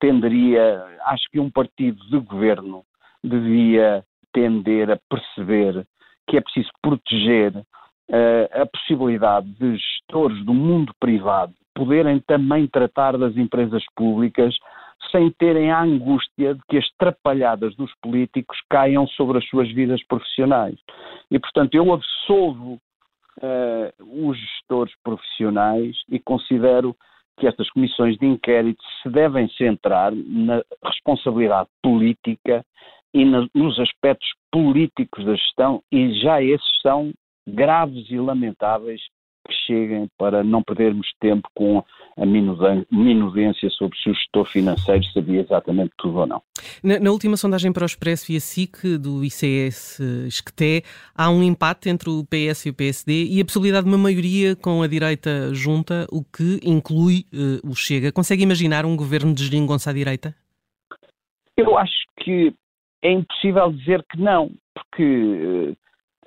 tenderia, 0.01 0.85
acho 1.05 1.31
que 1.31 1.39
um 1.39 1.49
partido 1.49 2.05
de 2.09 2.19
governo 2.19 2.85
devia 3.23 4.05
tender 4.33 4.91
a 4.91 4.99
perceber 5.09 5.87
que 6.29 6.37
é 6.37 6.41
preciso 6.41 6.71
proteger 6.83 7.57
uh, 7.57 8.63
a 8.63 8.67
possibilidade 8.67 9.49
de 9.59 9.77
gestores 9.77 10.45
do 10.45 10.55
mundo 10.55 10.93
privado 11.01 11.55
poderem 11.75 12.21
também 12.21 12.67
tratar 12.67 13.17
das 13.17 13.37
empresas 13.37 13.83
públicas 13.97 14.55
sem 15.11 15.31
terem 15.33 15.71
a 15.71 15.83
angústia 15.83 16.55
de 16.55 16.61
que 16.69 16.77
as 16.77 16.87
trapalhadas 16.99 17.75
dos 17.75 17.91
políticos 18.03 18.59
caiam 18.69 19.07
sobre 19.09 19.39
as 19.39 19.49
suas 19.49 19.73
vidas 19.73 20.03
profissionais. 20.07 20.79
E, 21.31 21.39
portanto, 21.39 21.75
eu 21.75 21.93
absolvo 21.93 22.79
uh, 23.39 24.29
os 24.29 24.39
gestores 24.39 24.93
profissionais 25.03 25.97
e 26.09 26.19
considero 26.19 26.95
que 27.39 27.47
estas 27.47 27.71
comissões 27.71 28.19
de 28.19 28.27
inquérito 28.27 28.83
se 29.03 29.09
devem 29.09 29.49
centrar 29.51 30.13
na 30.15 30.63
responsabilidade 30.85 31.69
política 31.83 32.65
e 33.15 33.25
nos 33.25 33.79
aspectos 33.79 34.29
políticos 34.53 35.25
da 35.25 35.35
gestão, 35.35 35.83
e 35.91 36.15
já 36.21 36.43
esses 36.43 36.81
são 36.83 37.13
graves 37.47 38.07
e 38.11 38.19
lamentáveis 38.19 39.01
que 39.47 39.55
cheguem 39.67 40.09
para 40.19 40.45
não 40.45 40.63
perdermos 40.63 41.09
tempo 41.19 41.49
com 41.55 41.83
a 42.17 42.27
minudência 42.27 43.71
sobre 43.71 43.97
se 43.99 44.11
o 44.11 44.15
gestor 44.15 44.45
financeiro 44.45 45.03
sabia 45.13 45.41
exatamente 45.41 45.93
tudo 45.97 46.19
ou 46.19 46.27
não. 46.27 46.43
Na, 46.85 47.01
na 47.01 47.11
última 47.11 47.37
sondagem 47.37 47.73
para 47.73 47.83
o 47.83 47.87
Expresso 47.87 48.31
e 48.31 48.37
a 48.37 48.41
SIC 48.41 48.99
do 48.99 49.25
ICS 49.25 50.01
Esqueté, 50.27 50.83
há 51.17 51.31
um 51.31 51.43
empate 51.43 51.89
entre 51.89 52.11
o 52.11 52.25
PS 52.25 52.67
e 52.67 52.71
o 52.71 52.75
PSD 52.75 53.25
e 53.31 53.41
a 53.41 53.45
possibilidade 53.45 53.85
de 53.85 53.91
uma 53.91 53.99
maioria 53.99 54.55
com 54.55 54.83
a 54.83 54.87
direita 54.87 55.53
junta, 55.55 56.07
o 56.13 56.23
que 56.23 56.61
inclui 56.63 57.25
uh, 57.33 57.69
o 57.69 57.75
Chega. 57.75 58.13
Consegue 58.13 58.43
imaginar 58.43 58.85
um 58.85 58.97
governo 58.97 59.35
de 59.35 59.45
geringonça 59.45 59.91
à 59.91 59.93
direita? 59.93 60.35
Eu 61.57 61.77
acho 61.79 62.05
que 62.21 62.55
é 63.03 63.11
impossível 63.11 63.73
dizer 63.73 64.05
que 64.11 64.21
não, 64.21 64.51
porque 64.75 65.75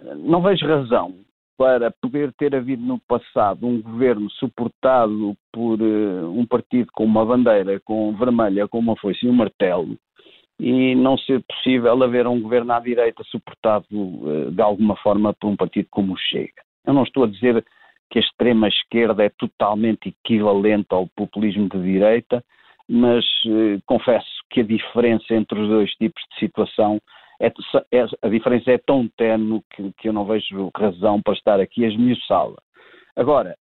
uh, 0.02 0.16
não 0.18 0.42
vejo 0.42 0.66
razão 0.66 1.16
para 1.58 1.92
poder 1.92 2.34
ter 2.34 2.56
havido 2.56 2.84
no 2.84 3.00
passado 3.00 3.66
um 3.66 3.82
governo 3.82 4.30
suportado 4.32 5.36
por 5.52 5.82
uh, 5.82 6.32
um 6.32 6.46
partido 6.46 6.92
com 6.94 7.06
uma 7.06 7.26
bandeira 7.26 7.80
com 7.82 8.16
vermelha, 8.16 8.68
com 8.68 8.80
uma 8.80 8.96
foice 8.98 9.26
e 9.26 9.30
um 9.30 9.34
martelo, 9.34 9.98
e 10.60 10.96
não 10.96 11.18
ser 11.18 11.44
possível 11.44 12.02
haver 12.04 12.28
um 12.28 12.42
governo 12.42 12.74
à 12.74 12.80
direita 12.80 13.24
suportado 13.26 13.86
uh, 13.92 14.52
de 14.52 14.62
alguma 14.62 14.96
forma 14.98 15.34
por 15.34 15.48
um 15.48 15.56
partido 15.56 15.88
como 15.92 16.14
o 16.14 16.18
Chega. 16.18 16.64
Eu 16.86 16.94
não 16.94 17.04
estou 17.04 17.24
a 17.24 17.28
dizer 17.28 17.64
que 18.10 18.20
a 18.20 18.22
extrema 18.22 18.68
esquerda 18.68 19.24
é 19.24 19.30
totalmente 19.30 20.10
equivalente 20.10 20.88
ao 20.90 21.08
populismo 21.16 21.70
de 21.70 21.82
direita, 21.82 22.44
mas 22.90 23.26
uh, 23.46 23.82
confesso 23.86 24.30
que 24.50 24.62
a 24.62 24.64
diferença 24.64 25.34
entre 25.34 25.60
os 25.60 25.70
dois 25.70 25.92
tipos 25.96 26.22
de 26.32 26.40
situação 26.40 27.00
é, 27.40 27.48
é, 27.92 28.06
a 28.22 28.30
diferença 28.30 28.72
é 28.72 28.78
tão 28.78 29.08
tenue 29.18 29.62
que, 29.74 29.92
que, 29.98 30.08
eu 30.08 30.14
não 30.14 30.26
vejo 30.26 30.72
razão 30.76 31.22
para 31.22 31.34
estar 31.34 31.60
aqui 31.60 31.84
a 31.84 31.88
esmiuçá-la. 31.90 32.58
Agora, 33.16 33.56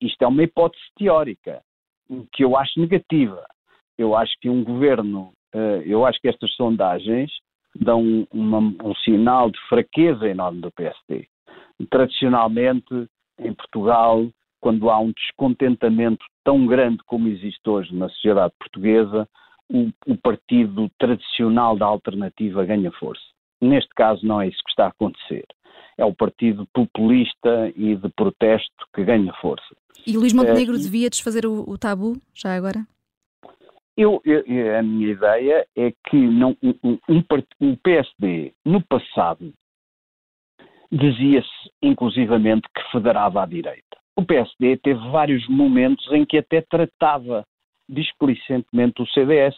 isto 0.00 0.22
é 0.22 0.26
uma 0.26 0.42
hipótese 0.42 0.84
teórica, 0.96 1.60
que 2.32 2.44
eu 2.44 2.56
acho 2.56 2.80
negativa. 2.80 3.44
Eu 3.98 4.14
acho 4.14 4.32
que 4.40 4.48
um 4.48 4.62
governo, 4.62 5.32
uh, 5.54 5.82
eu 5.84 6.06
acho 6.06 6.20
que 6.20 6.28
estas 6.28 6.52
sondagens 6.54 7.30
dão 7.74 8.26
uma, 8.32 8.58
um 8.58 8.94
sinal 9.04 9.50
de 9.50 9.58
fraqueza 9.68 10.28
enorme 10.28 10.60
do 10.60 10.72
PSD. 10.72 11.26
Tradicionalmente, 11.90 13.08
em 13.38 13.52
Portugal, 13.52 14.26
quando 14.66 14.90
há 14.90 14.98
um 14.98 15.12
descontentamento 15.12 16.26
tão 16.42 16.66
grande 16.66 16.98
como 17.06 17.28
existe 17.28 17.70
hoje 17.70 17.94
na 17.94 18.08
sociedade 18.08 18.52
portuguesa, 18.58 19.28
o, 19.70 19.92
o 20.04 20.16
partido 20.16 20.90
tradicional 20.98 21.76
da 21.76 21.86
alternativa 21.86 22.64
ganha 22.64 22.90
força. 22.98 23.22
Neste 23.60 23.90
caso, 23.94 24.26
não 24.26 24.40
é 24.40 24.48
isso 24.48 24.60
que 24.64 24.70
está 24.70 24.86
a 24.86 24.88
acontecer. 24.88 25.44
É 25.96 26.04
o 26.04 26.12
partido 26.12 26.66
populista 26.74 27.72
e 27.76 27.94
de 27.94 28.08
protesto 28.08 28.88
que 28.92 29.04
ganha 29.04 29.32
força. 29.34 29.72
E 30.04 30.16
Luís 30.16 30.32
Montenegro 30.32 30.74
é, 30.74 30.78
devia 30.78 31.08
desfazer 31.08 31.46
o, 31.46 31.62
o, 31.70 31.78
tabu, 31.78 32.20
já 32.34 32.56
agora? 32.56 32.84
Eu, 33.96 34.20
eu, 34.24 34.42
a 34.76 34.82
minha 34.82 35.12
ideia 35.12 35.64
é 35.76 35.92
que 36.08 36.16
não, 36.16 36.56
um, 36.60 36.98
um, 37.08 37.22
um 37.60 37.76
PSD, 37.76 38.52
no 38.64 38.82
passado, 38.82 39.54
dizia-se 40.90 41.70
inclusivamente 41.80 42.66
que 42.74 42.90
federava 42.90 43.44
à 43.44 43.46
direita. 43.46 43.96
O 44.16 44.24
PSD 44.24 44.78
teve 44.78 44.98
vários 45.10 45.46
momentos 45.46 46.10
em 46.10 46.24
que 46.24 46.38
até 46.38 46.62
tratava 46.62 47.44
displicentemente 47.88 49.02
o 49.02 49.06
CDS, 49.08 49.54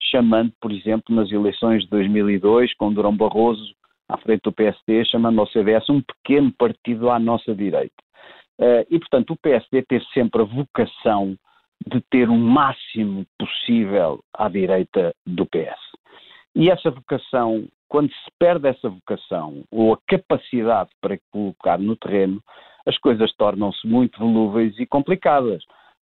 chamando, 0.00 0.52
por 0.60 0.70
exemplo, 0.70 1.14
nas 1.14 1.30
eleições 1.32 1.82
de 1.82 1.90
2002, 1.90 2.72
com 2.74 2.92
Durão 2.92 3.16
Barroso 3.16 3.74
à 4.08 4.16
frente 4.18 4.42
do 4.42 4.52
PSD, 4.52 5.04
chamando 5.06 5.40
ao 5.40 5.48
CDS 5.48 5.90
um 5.90 6.00
pequeno 6.00 6.52
partido 6.52 7.10
à 7.10 7.18
nossa 7.18 7.54
direita. 7.54 7.94
Uh, 8.58 8.86
e, 8.88 8.98
portanto, 8.98 9.32
o 9.32 9.36
PSD 9.36 9.82
teve 9.82 10.04
sempre 10.14 10.40
a 10.40 10.44
vocação 10.44 11.36
de 11.86 12.00
ter 12.02 12.28
o 12.30 12.36
máximo 12.36 13.26
possível 13.38 14.20
à 14.32 14.48
direita 14.48 15.12
do 15.26 15.44
PS. 15.46 15.78
E 16.54 16.70
essa 16.70 16.90
vocação, 16.90 17.68
quando 17.88 18.10
se 18.10 18.30
perde 18.38 18.68
essa 18.68 18.88
vocação, 18.88 19.64
ou 19.70 19.92
a 19.92 19.98
capacidade 20.06 20.90
para 21.02 21.18
colocar 21.30 21.78
no 21.78 21.96
terreno, 21.96 22.40
as 22.86 22.96
coisas 22.98 23.32
tornam-se 23.34 23.86
muito 23.86 24.18
volúveis 24.18 24.78
e 24.78 24.86
complicadas 24.86 25.62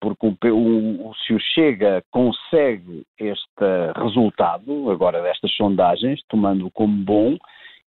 porque 0.04 0.50
o, 0.50 1.08
o, 1.08 1.14
se 1.14 1.32
o 1.32 1.40
Chega 1.40 2.04
consegue 2.10 3.06
este 3.18 3.92
resultado, 3.96 4.90
agora 4.90 5.22
destas 5.22 5.50
sondagens, 5.54 6.20
tomando 6.28 6.70
como 6.70 6.94
bom, 7.04 7.38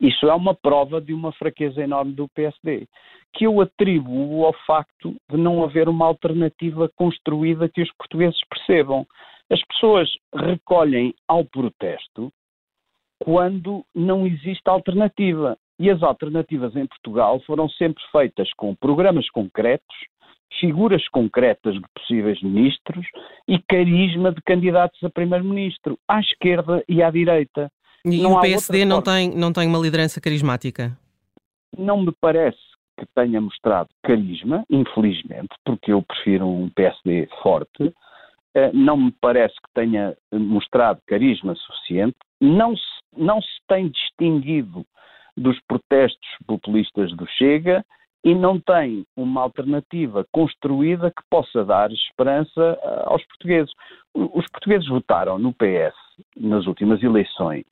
isso 0.00 0.28
é 0.28 0.34
uma 0.34 0.54
prova 0.54 1.00
de 1.00 1.12
uma 1.12 1.32
fraqueza 1.32 1.82
enorme 1.82 2.12
do 2.12 2.28
PSD, 2.28 2.86
que 3.32 3.46
eu 3.46 3.60
atribuo 3.60 4.44
ao 4.44 4.52
facto 4.64 5.16
de 5.28 5.36
não 5.36 5.64
haver 5.64 5.88
uma 5.88 6.06
alternativa 6.06 6.88
construída 6.94 7.68
que 7.68 7.82
os 7.82 7.92
portugueses 7.96 8.40
percebam. 8.48 9.04
As 9.50 9.60
pessoas 9.64 10.08
recolhem 10.32 11.14
ao 11.26 11.44
protesto 11.44 12.32
quando 13.18 13.84
não 13.94 14.26
existe 14.26 14.68
alternativa. 14.68 15.56
E 15.78 15.90
as 15.90 16.02
alternativas 16.02 16.74
em 16.76 16.86
Portugal 16.86 17.40
foram 17.46 17.68
sempre 17.68 18.02
feitas 18.12 18.52
com 18.54 18.74
programas 18.74 19.28
concretos 19.30 19.96
figuras 20.60 21.06
concretas 21.08 21.74
de 21.74 21.84
possíveis 21.94 22.40
ministros 22.42 23.06
e 23.48 23.58
carisma 23.68 24.32
de 24.32 24.40
candidatos 24.42 25.02
a 25.02 25.10
primeiro-ministro, 25.10 25.98
à 26.08 26.20
esquerda 26.20 26.82
e 26.88 27.02
à 27.02 27.10
direita. 27.10 27.70
E 28.04 28.22
não 28.22 28.34
o 28.34 28.40
PSD 28.40 28.84
não 28.84 29.02
tem, 29.02 29.34
não 29.34 29.52
tem 29.52 29.66
uma 29.66 29.78
liderança 29.78 30.20
carismática? 30.20 30.96
Não 31.76 32.02
me 32.02 32.12
parece 32.20 32.58
que 32.98 33.06
tenha 33.14 33.40
mostrado 33.40 33.88
carisma, 34.02 34.64
infelizmente, 34.70 35.48
porque 35.64 35.92
eu 35.92 36.02
prefiro 36.02 36.46
um 36.46 36.68
PSD 36.70 37.28
forte. 37.42 37.92
Eh, 38.54 38.70
não 38.72 38.96
me 38.96 39.12
parece 39.20 39.54
que 39.54 39.72
tenha 39.74 40.16
mostrado 40.32 41.00
carisma 41.06 41.54
suficiente. 41.56 42.16
Não 42.40 42.76
se, 42.76 42.84
não 43.16 43.40
se 43.40 43.60
tem 43.66 43.88
distinguido 43.88 44.86
dos 45.36 45.58
protestos 45.66 46.28
populistas 46.46 47.14
do 47.16 47.26
Chega 47.26 47.84
e 48.24 48.34
não 48.34 48.58
tem 48.58 49.04
uma 49.14 49.42
alternativa 49.42 50.26
construída 50.32 51.10
que 51.10 51.22
possa 51.28 51.64
dar 51.64 51.90
esperança 51.92 52.78
eh, 52.82 53.02
aos 53.04 53.24
portugueses. 53.26 53.72
Os 54.14 54.48
portugueses 54.48 54.88
votaram 54.88 55.38
no 55.38 55.52
PS 55.52 55.94
nas 56.36 56.66
últimas 56.66 57.02
eleições, 57.02 57.66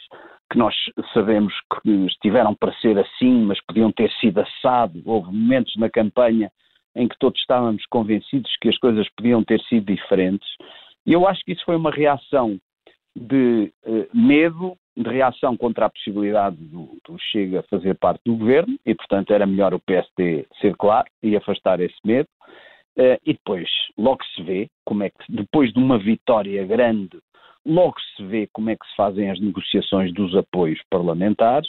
que 0.50 0.58
nós 0.58 0.74
sabemos 1.14 1.54
que 1.82 1.90
estiveram 2.06 2.54
para 2.54 2.74
ser 2.74 2.98
assim, 2.98 3.44
mas 3.44 3.64
podiam 3.64 3.90
ter 3.90 4.10
sido 4.20 4.40
assado. 4.40 5.00
Houve 5.06 5.32
momentos 5.32 5.74
na 5.76 5.88
campanha 5.88 6.50
em 6.94 7.08
que 7.08 7.18
todos 7.18 7.40
estávamos 7.40 7.86
convencidos 7.86 8.54
que 8.60 8.68
as 8.68 8.76
coisas 8.76 9.08
podiam 9.16 9.42
ter 9.42 9.60
sido 9.62 9.86
diferentes. 9.86 10.48
E 11.06 11.14
eu 11.14 11.26
acho 11.26 11.42
que 11.44 11.52
isso 11.52 11.64
foi 11.64 11.76
uma 11.76 11.90
reação 11.90 12.58
de 13.16 13.72
eh, 13.84 14.08
medo, 14.12 14.76
de 14.96 15.08
reação 15.08 15.56
contra 15.56 15.86
a 15.86 15.90
possibilidade 15.90 16.56
do, 16.56 16.98
do, 17.06 17.18
Chega 17.18 17.62
fazer 17.64 17.94
parte 17.94 18.20
do 18.24 18.36
governo 18.36 18.78
e, 18.84 18.94
portanto, 18.94 19.32
era 19.32 19.46
melhor 19.46 19.72
o 19.72 19.80
PSD 19.80 20.46
ser 20.60 20.76
claro 20.76 21.08
e 21.22 21.36
afastar 21.36 21.80
esse 21.80 21.96
medo. 22.04 22.28
Uh, 22.96 23.16
e 23.24 23.32
depois, 23.32 23.68
logo 23.96 24.22
se 24.34 24.42
vê 24.42 24.68
como 24.84 25.02
é 25.02 25.08
que, 25.10 25.16
depois 25.30 25.72
de 25.72 25.78
uma 25.78 25.98
vitória 25.98 26.64
grande, 26.66 27.18
logo 27.64 27.94
se 28.16 28.24
vê 28.24 28.48
como 28.52 28.68
é 28.68 28.76
que 28.76 28.86
se 28.86 28.94
fazem 28.94 29.30
as 29.30 29.40
negociações 29.40 30.12
dos 30.12 30.36
apoios 30.36 30.80
parlamentares. 30.90 31.68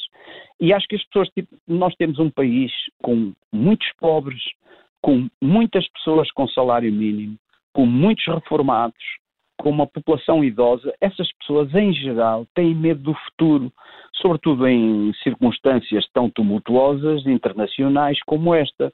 E 0.59 0.73
acho 0.73 0.87
que 0.87 0.95
as 0.95 1.03
pessoas, 1.05 1.29
tipo, 1.29 1.55
nós 1.67 1.95
temos 1.95 2.19
um 2.19 2.29
país 2.29 2.71
com 3.01 3.31
muitos 3.53 3.89
pobres, 3.99 4.43
com 5.01 5.29
muitas 5.41 5.87
pessoas 5.89 6.29
com 6.31 6.47
salário 6.49 6.91
mínimo, 6.91 7.37
com 7.73 7.85
muitos 7.85 8.25
reformados, 8.27 9.03
com 9.63 9.69
uma 9.69 9.87
população 9.87 10.43
idosa, 10.43 10.93
essas 10.99 11.31
pessoas, 11.37 11.73
em 11.73 11.93
geral, 11.93 12.45
têm 12.53 12.75
medo 12.75 13.01
do 13.01 13.13
futuro, 13.13 13.71
sobretudo 14.21 14.67
em 14.67 15.13
circunstâncias 15.23 16.05
tão 16.13 16.29
tumultuosas 16.29 17.25
internacionais 17.25 18.21
como 18.25 18.53
esta. 18.53 18.91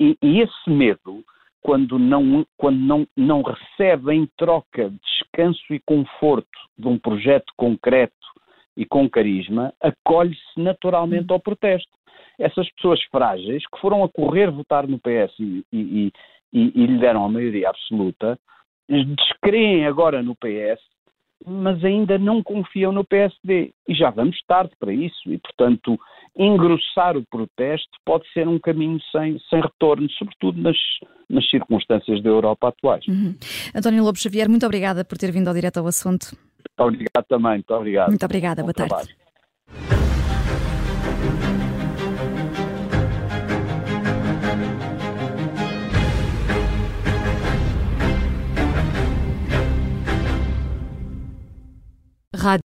E, 0.00 0.16
e 0.22 0.40
esse 0.40 0.70
medo, 0.70 1.22
quando, 1.60 1.98
não, 1.98 2.46
quando 2.56 2.78
não, 2.78 3.06
não 3.14 3.42
recebe 3.42 4.14
em 4.14 4.26
troca 4.38 4.90
descanso 4.90 5.74
e 5.74 5.80
conforto 5.80 6.58
de 6.78 6.88
um 6.88 6.98
projeto 6.98 7.52
concreto 7.54 8.14
e 8.74 8.86
com 8.86 9.10
carisma, 9.10 9.74
acolhe-se 9.78 10.58
naturalmente 10.58 11.30
ao 11.30 11.38
protesto. 11.38 11.92
Essas 12.38 12.66
pessoas 12.76 13.02
frágeis 13.10 13.62
que 13.66 13.78
foram 13.78 14.02
a 14.02 14.08
correr 14.08 14.50
votar 14.50 14.88
no 14.88 14.98
PS 14.98 15.38
e, 15.38 15.62
e, 15.70 16.12
e, 16.50 16.82
e 16.82 16.86
lhe 16.86 16.98
deram 16.98 17.26
a 17.26 17.28
maioria 17.28 17.68
absoluta, 17.68 18.38
descreem 18.88 19.86
agora 19.86 20.22
no 20.22 20.34
PS, 20.34 20.80
mas 21.46 21.84
ainda 21.84 22.18
não 22.18 22.42
confiam 22.42 22.92
no 22.92 23.04
PSD. 23.04 23.72
E 23.88 23.94
já 23.94 24.10
vamos 24.10 24.36
tarde 24.46 24.72
para 24.78 24.92
isso. 24.92 25.30
E, 25.30 25.38
portanto, 25.38 25.98
engrossar 26.36 27.16
o 27.16 27.24
protesto 27.30 27.90
pode 28.04 28.30
ser 28.32 28.48
um 28.48 28.58
caminho 28.58 28.98
sem, 29.12 29.38
sem 29.50 29.60
retorno, 29.60 30.08
sobretudo 30.10 30.60
nas, 30.60 30.76
nas 31.28 31.48
circunstâncias 31.48 32.22
da 32.22 32.28
Europa 32.30 32.68
atuais. 32.68 33.06
Uhum. 33.06 33.34
António 33.74 34.04
Lobo 34.04 34.18
Xavier, 34.18 34.48
muito 34.48 34.66
obrigada 34.66 35.04
por 35.04 35.18
ter 35.18 35.30
vindo 35.30 35.48
ao 35.48 35.54
direto 35.54 35.78
ao 35.78 35.86
assunto. 35.86 36.36
Muito 36.58 36.80
obrigado 36.80 37.26
também. 37.28 37.52
Muito 37.54 37.74
obrigado. 37.74 38.08
Muito 38.08 38.24
obrigada. 38.24 38.62
Boa 38.62 38.74
trabalho. 38.74 39.06
tarde. 39.06 39.27